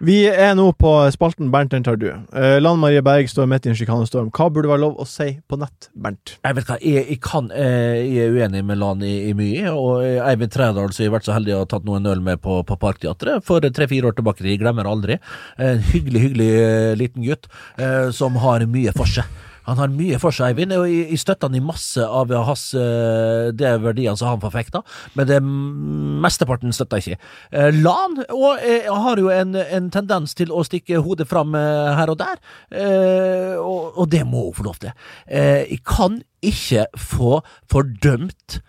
[0.03, 2.09] Vi er nå på spalten Bernt, den tar du.
[2.11, 4.33] Eh, Lan Marie Berg står midt i en sjikanestorm.
[4.35, 6.33] Hva burde være lov å si på nett, Bernt?
[6.43, 9.71] Jeg vet hva, jeg, jeg, kan, eh, jeg er uenig med Lan i, i mye,
[9.71, 12.79] og Eivind Trædal har vært så heldig å ha tatt noen øl med på, på
[12.81, 14.43] Parkteatret for tre-fire år tilbake.
[14.43, 15.21] Jeg glemmer aldri.
[15.55, 17.47] En hyggelig, hyggelig eh, liten gutt
[17.79, 19.31] eh, som har mye for seg.
[19.67, 23.73] Han har mye for seg, Eivind, og jeg, støtter han i masse av hans de
[23.83, 24.83] verdiene som han forfekter,
[25.17, 27.31] men det mm, mesteparten støtter jeg ikke.
[27.51, 31.93] Eh, Lan og, eh, har jo en, en tendens til å stikke hodet fram eh,
[31.97, 32.39] her og der,
[32.71, 34.93] eh, og, og det må hun få lov til.
[35.27, 37.39] Eh, jeg kan ikke få
[37.71, 38.59] fordømt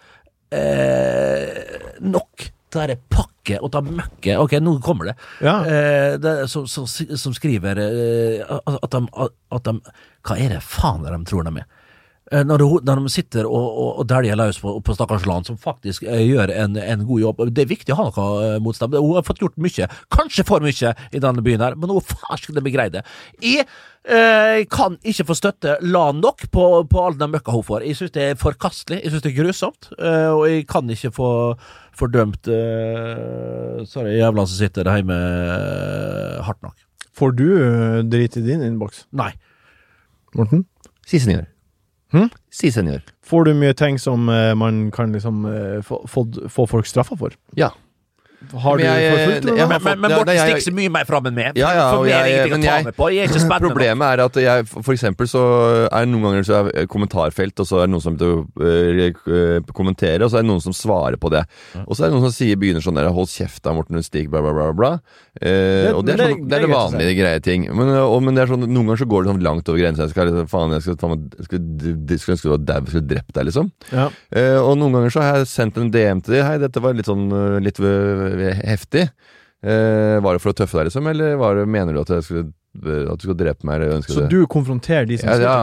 [0.54, 5.14] eh, nok det der pakke og ta møkke Ok, nå kommer det.
[5.44, 5.56] Ja.
[5.68, 9.74] Eh, det som, som, som skriver eh, at, de, at de
[10.24, 11.73] Hva er det faen de tror de er?
[12.34, 15.46] Eh, Når, de, når de sitter og, og, og dæljer løs på, på stakkars Lan,
[15.46, 17.42] som faktisk eh, gjør en, en god jobb.
[17.54, 18.96] Det er viktig å ha noe eh, motstand.
[18.98, 22.58] Hun har fått gjort mye, kanskje for mye, i denne byen her, men hun farsken
[22.64, 23.04] meg greid det.
[23.44, 23.68] Jeg
[24.08, 27.86] eh, kan ikke få støtte Lan nok på, på all den møkka hun får.
[27.86, 31.12] Jeg syns det er forkastelig, jeg syns det er grusomt, eh, og jeg kan ikke
[31.14, 31.30] få
[31.94, 36.74] fordømt uh, Sorry, jævla som sitter hjemme eh, hardt nok.
[37.14, 39.30] Får du eh, drit i din innboks, Nei.
[40.34, 40.64] Morten?
[41.06, 41.53] Siste senor.
[42.14, 42.28] Hm?
[42.54, 43.02] Si senor.
[43.26, 47.18] Får du mye ting som eh, man kan liksom eh, få, få, få folk straffa
[47.18, 47.34] for?
[47.58, 47.72] Ja.
[48.52, 51.04] Har Men jeg- forfulgt ja, Men, men, men Morten det er stikker så mye mer
[51.04, 51.52] fram enn meg.
[51.56, 53.08] Ja, ja, for mer er jeg- ingenting å ta jeg- med på.
[53.14, 53.72] Jeg er ikke spennende nok.
[53.74, 55.42] Problemet er at jeg, for eksempel så
[55.90, 60.22] er det noen ganger så er kommentarfelt, og så er det noen som uh, kommenterer,
[60.24, 61.44] og så er det noen som svarer på det.
[61.86, 64.28] Og så er det noen som sier, begynner sånn der 'hold kjeft da, Morten Stig',
[64.30, 64.72] bla, bla, bla.
[64.72, 64.92] bla.
[65.40, 67.68] Eh, og det er, sånn, det- det er det er vanlige greie ting.
[67.74, 70.02] Men, og, men det er sånn, noen ganger så går det sånn langt over grensa.
[70.06, 71.58] Jeg skal, liksom, faen, jeg skal, faen, jeg skal,
[72.10, 73.70] jeg skal, ønske du var dau, skulle drept deg, liksom.
[73.92, 74.08] Ja.
[74.32, 76.44] Eh, og noen ganger så har jeg sendt en DM til dem.
[76.46, 78.33] Hei, dette var litt sånn eh, litt eh,
[78.64, 79.08] heftig.
[79.64, 81.06] Eh, var det for å tøffe deg, liksom?
[81.08, 82.50] Eller var det, mener du at, skulle,
[82.84, 83.80] eh, at du skulle drepe meg?
[83.80, 84.28] Eller Så det?
[84.28, 85.54] du konfronterer de som Ja, ja.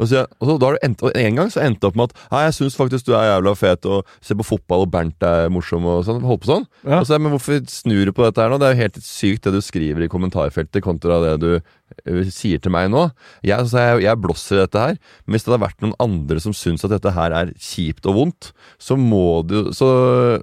[0.00, 1.98] Og, så, og så da har du endt, og en gang så endte det opp
[2.00, 4.94] med at Nei, jeg syns faktisk du er jævla fet og ser på fotball, og
[4.94, 6.24] Bernt er morsom og sånn.
[6.24, 6.64] Holdt på sånn.
[6.88, 7.02] Ja.
[7.04, 8.56] Så, men hvorfor snur du på dette her nå?
[8.62, 12.64] Det er jo helt sykt det du skriver i kommentarfeltet kontra det du eh, sier
[12.64, 13.10] til meg nå.
[13.44, 16.40] Jeg, altså, jeg, jeg blåser i dette her, men hvis det hadde vært noen andre
[16.40, 19.92] som syns at dette her er kjipt og vondt, så må du så,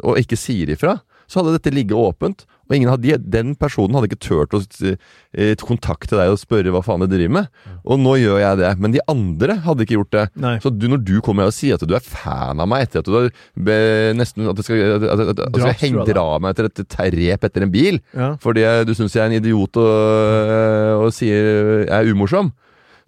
[0.06, 2.46] Og ikke sier ifra, så hadde dette ligget åpent.
[2.68, 4.60] Og ingen hadde, den personen hadde ikke turt å
[4.92, 7.48] eh, kontakte deg og spørre hva faen du driver med.
[7.88, 8.72] Og nå gjør jeg det.
[8.84, 10.26] Men de andre hadde ikke gjort det.
[10.44, 10.54] Nei.
[10.64, 13.00] Så du, når du kommer her og sier at du er fan av meg etter
[13.04, 13.78] at du har be,
[14.20, 17.64] nesten at du skal, at, at, at, at skal dra meg etter et terrep etter
[17.68, 18.34] en bil Ja.
[18.44, 22.52] fordi du syns jeg er en idiot og, og sier jeg er umorsom,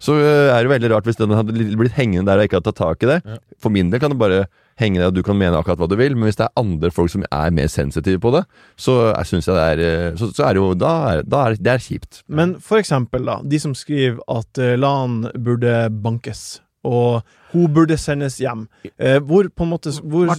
[0.00, 2.70] så øh, er det veldig rart hvis den hadde blitt hengende der og ikke hadde
[2.70, 3.18] tatt tak i det.
[3.60, 4.46] For min del kan det bare
[4.80, 6.88] henge der, og du kan mene akkurat hva du vil, men hvis det er andre
[6.94, 8.46] folk som er mer sensitive på det,
[8.80, 9.82] så syns synes jeg det er
[10.12, 12.22] øh, Så, så er det jo Da er, da er det er kjipt.
[12.28, 17.20] Men for eksempel, da, de som skriver at Lan burde bankes, og
[17.52, 18.66] hun burde sendes hjem.
[18.96, 20.30] Eh, hvor på en måte hvor,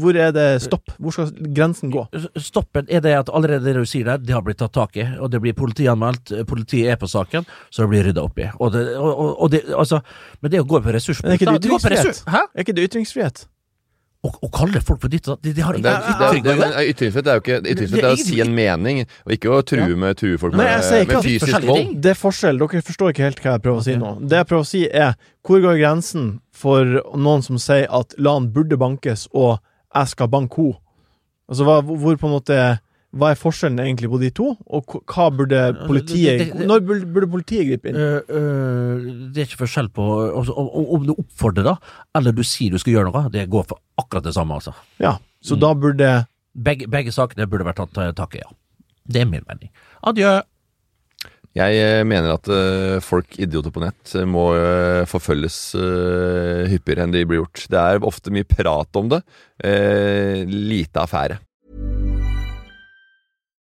[0.00, 0.94] hvor er det stopp?
[0.98, 2.06] Hvor skal grensen gå?
[2.40, 5.06] Stoppen er det at allerede det du sier der, det har blitt tatt tak i,
[5.18, 8.50] og det blir politianmeldt, politiet er på saken, så det blir rydda opp i.
[8.58, 10.00] Og det, og, og, det, altså,
[10.40, 12.24] men det går på Men er ikke det ytringsfrihet?
[12.28, 12.46] Hæ?
[12.54, 13.46] Er ikke det ytringsfrihet?
[14.24, 16.52] Å å kalle folk for ditt og datt, de, de har ingen ikke ytring det,
[16.52, 16.68] å gjøre.
[16.70, 19.98] men Ytringsfrihet er jo ikke Ytringsfrihet er å si en mening, og ikke å true
[20.00, 21.90] med true folk med, Nei, med fysisk vold.
[22.06, 22.62] Det er forskjell.
[22.62, 24.14] Dere forstår ikke helt hva jeg prøver å si nå.
[24.24, 28.48] Det jeg prøver å si, er hvor går grensen for noen som sier at Lan
[28.54, 29.58] burde bankes, og
[29.92, 30.80] jeg skal banke henne?
[31.44, 32.58] Altså, hva, hvor på en måte
[33.14, 37.06] Hva er forskjellen egentlig på de to, og hva- burde politiet det- det- Når burde,
[37.14, 37.96] burde politiet gripe inn?
[37.96, 40.02] Øh, øh, det er ikke forskjell på
[40.36, 41.76] altså, om, om du oppfordrer, da,
[42.18, 43.28] eller du sier du skal gjøre noe.
[43.30, 44.74] Det går for akkurat det samme, altså.
[44.98, 48.50] Ja, så da burde Begge, begge sakene burde vært tatt eh, tak i, ja.
[49.10, 49.70] Det er min mening.
[50.06, 50.40] Adjø.
[51.54, 57.04] Jeg eh, mener at eh, folk, idioter på nett, eh, må eh, forfølges eh, hyppigere
[57.06, 57.66] enn de blir gjort.
[57.70, 59.20] Det er ofte mye prat om det,
[59.62, 61.38] eh, lite affære.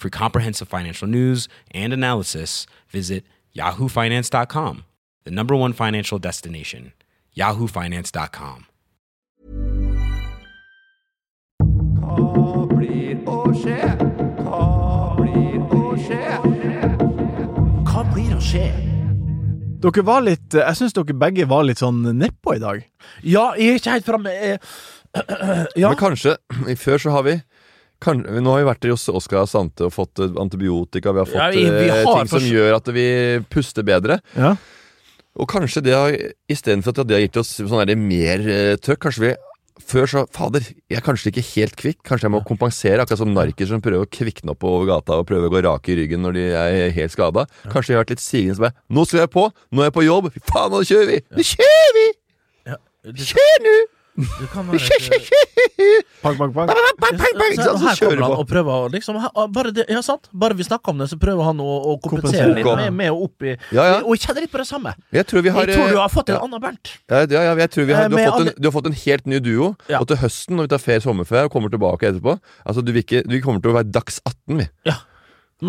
[0.00, 3.22] For comprehensive financial news and analysis, visit
[3.54, 4.84] yahoofinance.com,
[5.24, 6.94] the number one financial destination,
[7.36, 8.64] yahoofinance.com.
[17.90, 18.64] Hva blir å skje?
[19.80, 22.82] Dere var litt Jeg syns dere begge var litt sånn nedpå i dag.
[23.20, 24.32] Ja, jeg er ikke helt framme.
[24.32, 24.58] eh,
[25.76, 25.90] Ja.
[25.90, 26.36] Men kanskje,
[26.78, 27.36] før så har vi
[28.00, 31.36] kan, Nå har vi vært hos Oskar Sante og fått eh, antibiotika, vi har fått
[31.40, 33.06] Ja, vi- vi eh, har ting som gjør at vi
[33.52, 34.20] puster bedre.
[34.36, 34.54] Ja.
[35.40, 36.16] Og kanskje det har
[36.50, 39.34] istedenfor at det har gitt oss sånn mer eh, trøkk, kanskje vi
[39.90, 42.00] før så Fader, jeg er kanskje ikke helt kvikk.
[42.04, 45.26] Kanskje jeg må kompensere, akkurat som narkiser som prøver å kvikne opp over gata og
[45.30, 47.46] prøver å gå rake i ryggen når de er helt skada.
[47.72, 49.46] Kanskje jeg har vært litt sigende som er Nå skal jeg på!
[49.72, 50.28] Nå er jeg på jobb!
[50.34, 51.18] Fy faen, nå kjører vi!
[51.32, 52.06] Nå kjører vi!
[53.30, 53.76] Kjør nå!
[54.20, 54.78] Det kan være
[56.20, 56.68] Pang, pang, pang.
[56.68, 57.72] Bang, bang, bang, bang, ikke Så?
[57.80, 59.18] Så her kjører kommer han du og prøver å liksom
[59.54, 60.28] bare, det, ja, sant?
[60.42, 63.24] bare vi snakker om det, så prøver han å, å kompensere litt med, med å
[63.26, 63.96] oppi Ja, ja.
[64.04, 64.92] Og jeg kjenner litt på det samme.
[65.16, 66.42] Jeg tror vi har Jeg tror du har fått en ja.
[66.44, 66.92] annen Bernt.
[67.08, 68.88] Ja, ja, ja, jeg tror vi har, Eh, du, har fått en, du har fått
[68.90, 69.70] en helt ny duo.
[69.90, 70.00] Ja.
[70.00, 73.04] Og til høsten, når vi tar ferie sommerferie og kommer tilbake etterpå Altså, du vil
[73.04, 74.68] ikke, du kommer til å være dags 18, vi.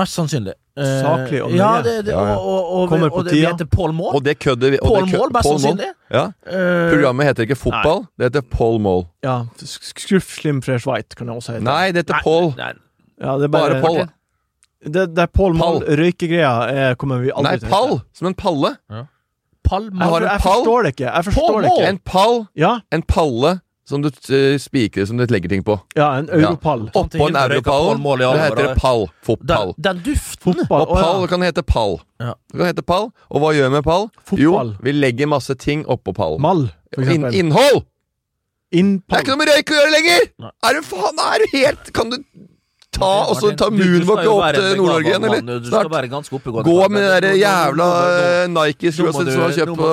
[0.02, 0.56] Mest sannsynlig.
[0.78, 1.84] Eh, Saklig og Ja, nøye.
[1.84, 2.36] det, det, Ja, ja.
[2.38, 3.50] og, og, og, Kommer og, det, vi tida.
[3.52, 4.16] heter Paul Maul.
[4.16, 4.78] Og det kødder vi.
[4.82, 5.60] og Paul det kø- Maul, mest Paul Maul.
[5.60, 5.90] sannsynlig.
[6.12, 6.24] Ja.
[6.48, 9.04] Eh, Programmet heter ikke Fotball, det heter Paul Maul.
[9.24, 9.36] Ja.
[9.60, 11.64] sk- Skruff Slim Fresh White kan det også hete.
[11.64, 12.54] Nei, det heter nei, Paul.
[12.58, 12.74] nei,
[13.22, 14.08] Ja, det er Bare bare, Paul.
[14.84, 15.84] Det, det er Paul Moll.
[15.86, 17.90] Røykegreia er- kommer vi aldri Nei, til å pall!
[17.98, 18.06] hete.
[18.14, 18.78] Som en palle.
[19.64, 20.64] Paul Jeg, har en jeg pall.
[20.64, 21.12] forstår det ikke.
[21.14, 21.88] Jeg forstår Paul det ikke.
[21.90, 25.80] En pall, Ja, en palle som du spikrer spiker som du legger ting på.
[25.96, 26.90] ja, en europall.
[26.94, 27.02] Ja.
[27.02, 27.98] Oppå en europall.
[28.20, 29.08] Det heter år, pall.
[29.24, 29.74] Fotball.
[29.78, 30.82] Den, den duften Fotball.
[30.82, 31.28] Og pall ja.
[31.28, 31.98] kan hete pall.
[32.20, 32.36] Ja.
[32.52, 33.10] Det kan hete pall.
[33.30, 34.08] Og hva gjør vi med pall?
[34.24, 34.76] Fotball.
[34.76, 36.42] Jo, vi legger masse ting oppå pallen.
[36.42, 37.86] Mall, for In, innhold!
[38.72, 40.28] In Det er ikke noe med røyk å gjøre lenger!
[40.40, 40.52] Nei.
[40.64, 42.22] Er du faen Er du helt Kan du
[42.92, 43.70] ta og så ta
[44.26, 45.42] jo opp til Nord-Norge igjen, eller?
[45.70, 46.66] Snart.
[46.68, 47.88] Gå med den de jævla
[48.22, 49.92] eh, Nike-skoene som du- har kjøpt på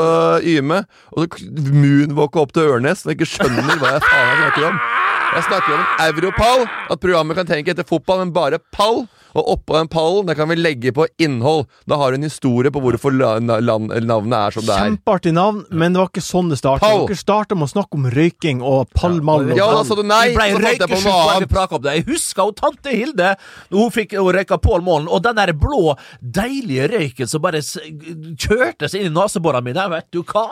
[0.55, 0.81] Yme,
[1.17, 1.43] og så
[1.73, 4.81] moonwalke opp til Ørnes og ikke skjønner hva jeg faen jeg snakker om.
[5.29, 6.67] Jeg snakker om en europall.
[6.91, 9.07] At programmet kan tenke etter fotball, men bare pall.
[9.37, 11.67] Og oppå den pallen der kan vi legge på innhold.
[11.89, 14.89] Da har du en historie på hvorfor navnet er som det er.
[14.89, 16.91] Kjempeartig navn, men det var ikke sånn det starta.
[17.05, 19.51] Dere starta med å snakke om røyking og pallmall.
[19.59, 21.91] Ja, da sa du nei, så fant jeg på noe annet.
[21.99, 23.35] Jeg husker jo tante Hilde
[23.73, 27.61] Når hun fikk hun røyka Pål Målen, og den der blå, deilige røyken som bare
[27.65, 29.87] kjørtes kjørte seg inn i neseborene mine.
[29.93, 30.47] Vet du hva?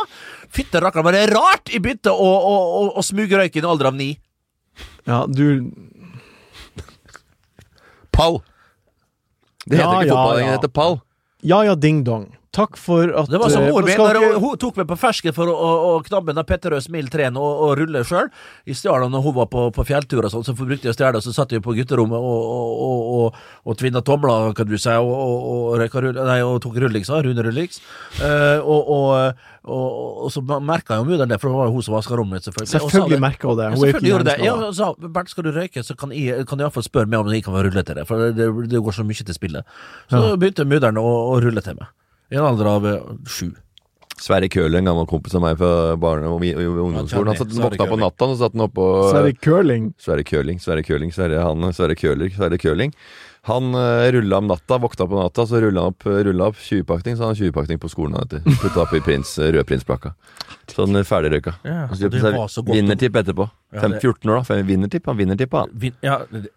[0.52, 3.70] Fytte rakkeren, var det rart jeg begynte å, å, å, å smuge røyk i en
[3.72, 4.14] alder av ni?
[5.06, 5.72] Ja, du
[8.16, 8.40] Pall.
[9.66, 10.36] Det heter Ja, ikke ja.
[10.38, 10.98] det heter pall.
[11.42, 12.28] Ja ja, ding-dong.
[12.56, 14.00] Takk for at Det var som eh, mor min.
[14.00, 17.28] hun, hun tok meg på fersken for å, å, å knabbe den Petterøes Mil 3
[17.34, 18.30] og, og rulle sjøl.
[18.64, 21.26] I stjala når hun var på, på fjelltur og sånn, så brukte jeg stjele, og
[21.26, 22.54] så satt vi på gutterommet og,
[22.86, 27.12] og, og, og, tvinna tomler, kan du si, og, og, og, nei, og tok rullings,
[27.12, 27.82] da, Rune Rullings.
[28.24, 28.88] Eh, og,
[29.66, 32.72] og, så merka jo mudder'n det, for det var hun som vaska rommet mitt, selvfølgelig.
[32.72, 33.66] Selvfølgelig merka hun det.
[33.66, 34.36] Ja, Hun selvfølgelig gjorde det.
[34.46, 37.34] Ja, sa Bernt, skal du røyke, så kan jeg, kan jeg iallfall spørre meg om
[37.34, 38.06] jeg kan være rulle til det.
[38.08, 39.78] For det, det går så mye til spillet.
[40.12, 41.90] Så begynte mudder'n å, å rulle til meg.
[42.30, 43.52] I en alder av eh, sju.
[44.16, 47.34] Sverre Køhler, en gammel kompis av meg fra barne- og ungdomsskolen.
[47.34, 48.00] Han satt, våkna på Køhling.
[48.00, 49.90] natta, og satt han oppå Sverre er det curling.
[50.00, 52.94] Sverre Køling, Sverre Køling, Sverre, han, Sverre Køler, Sverre Køling.
[53.46, 57.14] Han uh, rulla om natta, våkna på natta, så rulla han opp, rulla opp 20-pakning.
[57.18, 58.16] Så hadde han 20-pakning på skolen.
[58.24, 60.14] vet opp Putta oppi prins, eh, rødprinsplakka.
[60.72, 61.54] Sånn ferdigrøyka.
[61.62, 62.66] Ja, så kjøpte seg.
[62.72, 63.50] Vinnertipp etterpå.
[63.76, 64.62] Ja, det- 14 år, da.
[64.64, 65.70] Vinnertipp, han vinnertippa, han.
[65.76, 66.48] Vin, ja, det-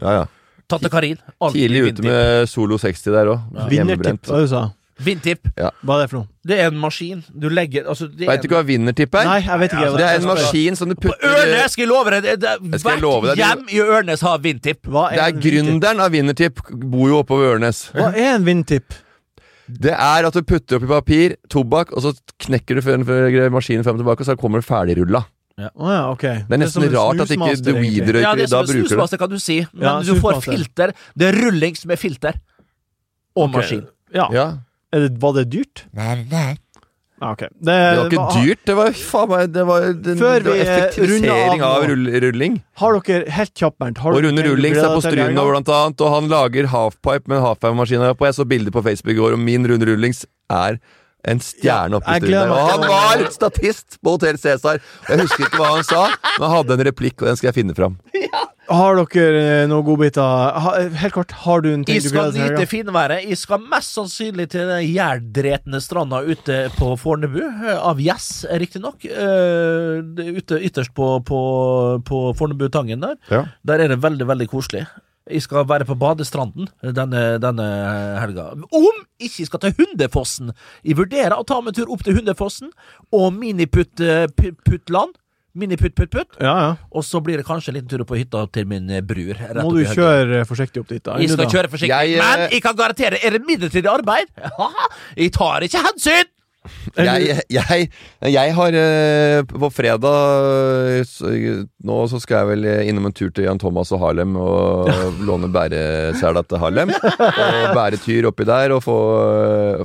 [0.00, 0.26] Ja, ja.
[0.68, 1.18] Tante Karin.
[1.52, 3.68] Tidlig ute med Solo 60 der òg.
[3.68, 4.70] Vinnertipp, hva du sa
[5.04, 5.48] Vindtipp.
[5.60, 5.68] Ja.
[5.84, 6.28] Hva er det for noe?
[6.46, 7.18] Det er en maskin.
[7.28, 9.26] Du legger altså, er Veit du ikke hva vinnertipp er?
[9.28, 9.82] Nei, jeg vet ikke.
[9.84, 12.24] Ja, Det er en maskin som du På putter Ørnes, skal jeg love deg!
[12.24, 14.80] Det, det, hvert deg, hjem i Ørnes har vindtipp.
[14.88, 15.66] Hva Det er en vindtipp?
[15.66, 16.62] gründeren av Vinnertipp,
[16.94, 17.82] bor jo oppe ved Ørnes.
[17.92, 18.96] Hva er en vindtipp?
[19.66, 22.14] Det er at du putter oppi papir, tobakk, og så
[22.46, 25.26] knekker du før før maskinen frem og tilbake, og så kommer det ferdigrulla.
[25.56, 26.24] Å ja, ok.
[26.46, 28.88] Det er nesten rart at ikke du weed-røyker Ja, det er da bruker det.
[28.92, 29.62] snusmaster, kan du si.
[29.72, 30.92] Men Ja, du får filter.
[31.16, 32.36] Det er rullings med filter.
[33.36, 33.56] Og okay.
[33.56, 33.86] maskin.
[34.14, 34.28] Ja.
[34.96, 35.00] Ja.
[35.00, 35.84] Er det, var det dyrt?
[35.96, 36.56] Nei, nei.
[37.16, 37.46] Ah, ok.
[37.48, 40.58] Det, Det var ikke dyrt, det var faen meg Det var, det, Før det var
[40.58, 42.58] vi, eh, effektivisering av av rull, rulling.
[42.76, 46.28] Har dere, helt kjapt, Bernt Og Rune Rullings er på Stryna, blant annet, og han
[46.28, 48.04] lager halfpipe med halfpipe-maskin.
[48.20, 48.28] på.
[48.28, 50.76] Jeg så bilder på Facebook i går, og min Rune Rullings er
[51.26, 52.28] en stjerne oppe i jeg Stryn.
[52.28, 52.52] gleder der.
[52.52, 54.78] meg Og han var statist på Hotell Cæsar!
[55.08, 56.04] Jeg husker ikke hva han sa,
[56.38, 57.96] men han hadde en replikk, og den skal jeg finne fram.
[58.66, 60.58] Har dere eh, noen godbiter?
[60.64, 62.56] Ha, eh, helt kort, har du en ting du skal gleder deg til?
[62.56, 63.26] nyte finværet.
[63.30, 67.38] Jeg skal mest sannsynlig til den jærdretne stranda ute på Fornebu.
[67.46, 69.06] eh, Av Gjess, riktignok.
[69.06, 70.02] Uh,
[70.40, 71.40] ute ytterst på, på,
[72.06, 73.18] på Fornebutangen der.
[73.30, 73.44] Ja.
[73.66, 74.86] Der er det veldig, veldig koselig.
[75.26, 77.64] Jeg skal være på badestranden denne, denne
[78.22, 78.52] helga.
[78.70, 80.52] Om ikke jeg skal til Hundefossen!
[80.86, 82.70] Jeg vurderer å ta meg en tur opp til Hundefossen
[83.10, 85.16] og miniputt-puttland.
[85.56, 86.38] Miniputt-putt-putt.
[86.42, 86.70] Ja, ja.
[86.92, 89.34] Og så blir det kanskje en liten tur opp på hytta til min eh, bror.
[89.40, 91.16] rett Må du kjøre eh, forsiktig opp dit, da?
[91.22, 91.50] Jeg skal da?
[91.56, 94.32] kjøre forsiktig, Jeg, eh, men jeg kan garantere Er det midlertidig arbeid?
[95.20, 96.35] Jeg tar ikke hensyn!
[96.96, 97.88] Jeg, jeg,
[98.32, 100.06] jeg har eh, På fredag
[101.86, 104.90] Nå så skal jeg vel innom en tur til Jan Thomas og Harlem og
[105.28, 106.92] låne bæresela til Harlem.
[106.92, 108.96] Og bære tyr oppi der og få,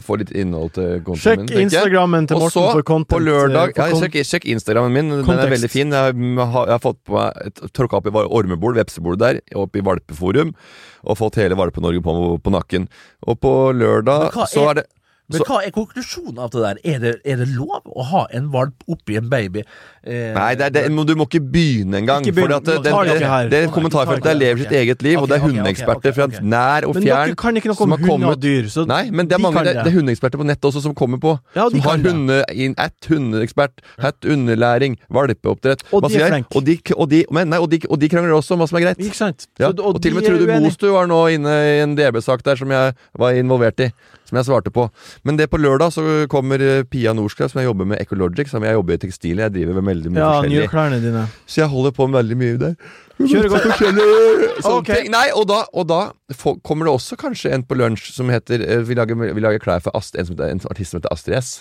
[0.03, 1.51] få litt innhold til kontoen min.
[1.51, 1.65] Sjekk.
[1.65, 3.11] Instagrammen til Morten for content.
[3.13, 5.13] på lørdag eh, ja, sjekk, sjekk Instagrammen min.
[5.21, 5.93] Den er veldig fin.
[5.93, 9.85] Jeg har, jeg har fått på meg tråkka opp i ormebol, vepsebolet der, opp i
[9.85, 10.55] Valpeforum.
[11.01, 12.89] Og fått hele Valpe-Norge på, på nakken.
[13.25, 14.49] Og på lørdag er...
[14.51, 14.87] så er det
[15.31, 16.81] Men så- hva er konklusjonen av det der?
[16.95, 19.63] Er det, er det lov å ha en valp oppi en baby?
[20.03, 22.25] Eh, Nei, det er, det, du må ikke begynne engang.
[22.25, 25.21] Ikke begynne, For at det, det, kommentarfeltet vi tar der lever sitt eget liv, okay,
[25.21, 27.05] og det er ok, okay, hundeeksperter ok, fra nær og fjern.
[27.05, 29.43] Men dere kan ikke noe om hund og dyr, så Nei, men det er de
[29.43, 31.35] mange det, er hundeeksperter på nettet også som kommer på.
[31.55, 36.55] Ja, som har hunde, in, at hundeekspert, hat underlæring, valpeoppdrett Og de er flinke.
[36.57, 39.01] Og og, de, men, nei, og, og de krangler også om hva som er greit.
[39.01, 39.47] Ikke sant?
[39.59, 39.71] Ja.
[39.71, 40.59] Så- og, til og med er Trude.
[40.65, 43.91] Mostu var nå inne i en DB-sak der som jeg var involvert i.
[44.31, 44.85] Som jeg svarte på.
[45.27, 48.47] Men det på lørdag så kommer eh, Pia Norskrev, som jeg jobber med Ecologic.
[48.47, 49.41] Som jeg jobber i tekstil.
[49.43, 50.61] Jeg driver med veldig mye Ja, forskjellig.
[50.61, 51.23] nye klærne dine.
[51.51, 52.77] Så jeg holder på med veldig mye der.
[53.19, 53.67] Kjører godt.
[53.67, 54.15] Forskjellige
[54.63, 54.87] sånne Ok.
[54.95, 55.11] ting.
[55.11, 55.99] Nei, og da, og da
[56.39, 59.59] for, kommer det også kanskje en på lunsj som heter eh, Vi lager, vi lager
[59.61, 61.51] klær for Ast, en, som heter, en artist som heter Astrid S.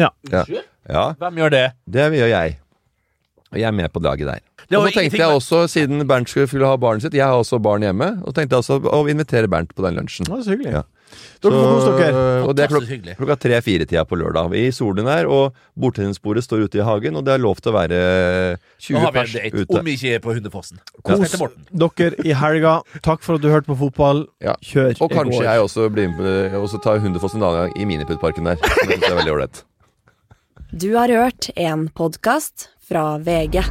[0.00, 0.08] Ja.
[0.32, 0.42] Ja.
[0.88, 1.04] ja.
[1.20, 1.66] Hvem gjør det?
[1.86, 2.56] Det gjør jeg.
[3.52, 4.40] Og jeg er med på laget der.
[4.70, 7.60] Det Og så tenkte jeg også, siden Bernt skulle ha barnet sitt Jeg har også
[7.62, 10.24] barn hjemme, og tenkte altså å invitere Bernt på den lunsjen.
[10.24, 10.72] Det var så hyggelig.
[10.72, 10.82] Ja.
[11.42, 11.50] Så-
[12.48, 14.54] Og det er klok klokka tre-fire-tida på lørdag.
[14.54, 17.74] I solen her, og bordtennisbordet står ute i hagen, og det er lov til å
[17.76, 19.78] være Nå 20 har vi en pers date, ute.
[19.78, 20.78] om vi ikke er på Hundefossen.
[21.04, 21.48] Kos ja.
[21.72, 24.26] Dere i helga, takk for at du hørte på fotball.
[24.40, 24.54] Ja.
[24.62, 24.96] Kjør.
[25.00, 28.56] Og kanskje jeg også blir med Og tar Hundefossen en annen gang i Miniputparken der.
[28.56, 29.62] Det er veldig ålreit.
[30.76, 33.62] Du har hørt en podkast fra VG.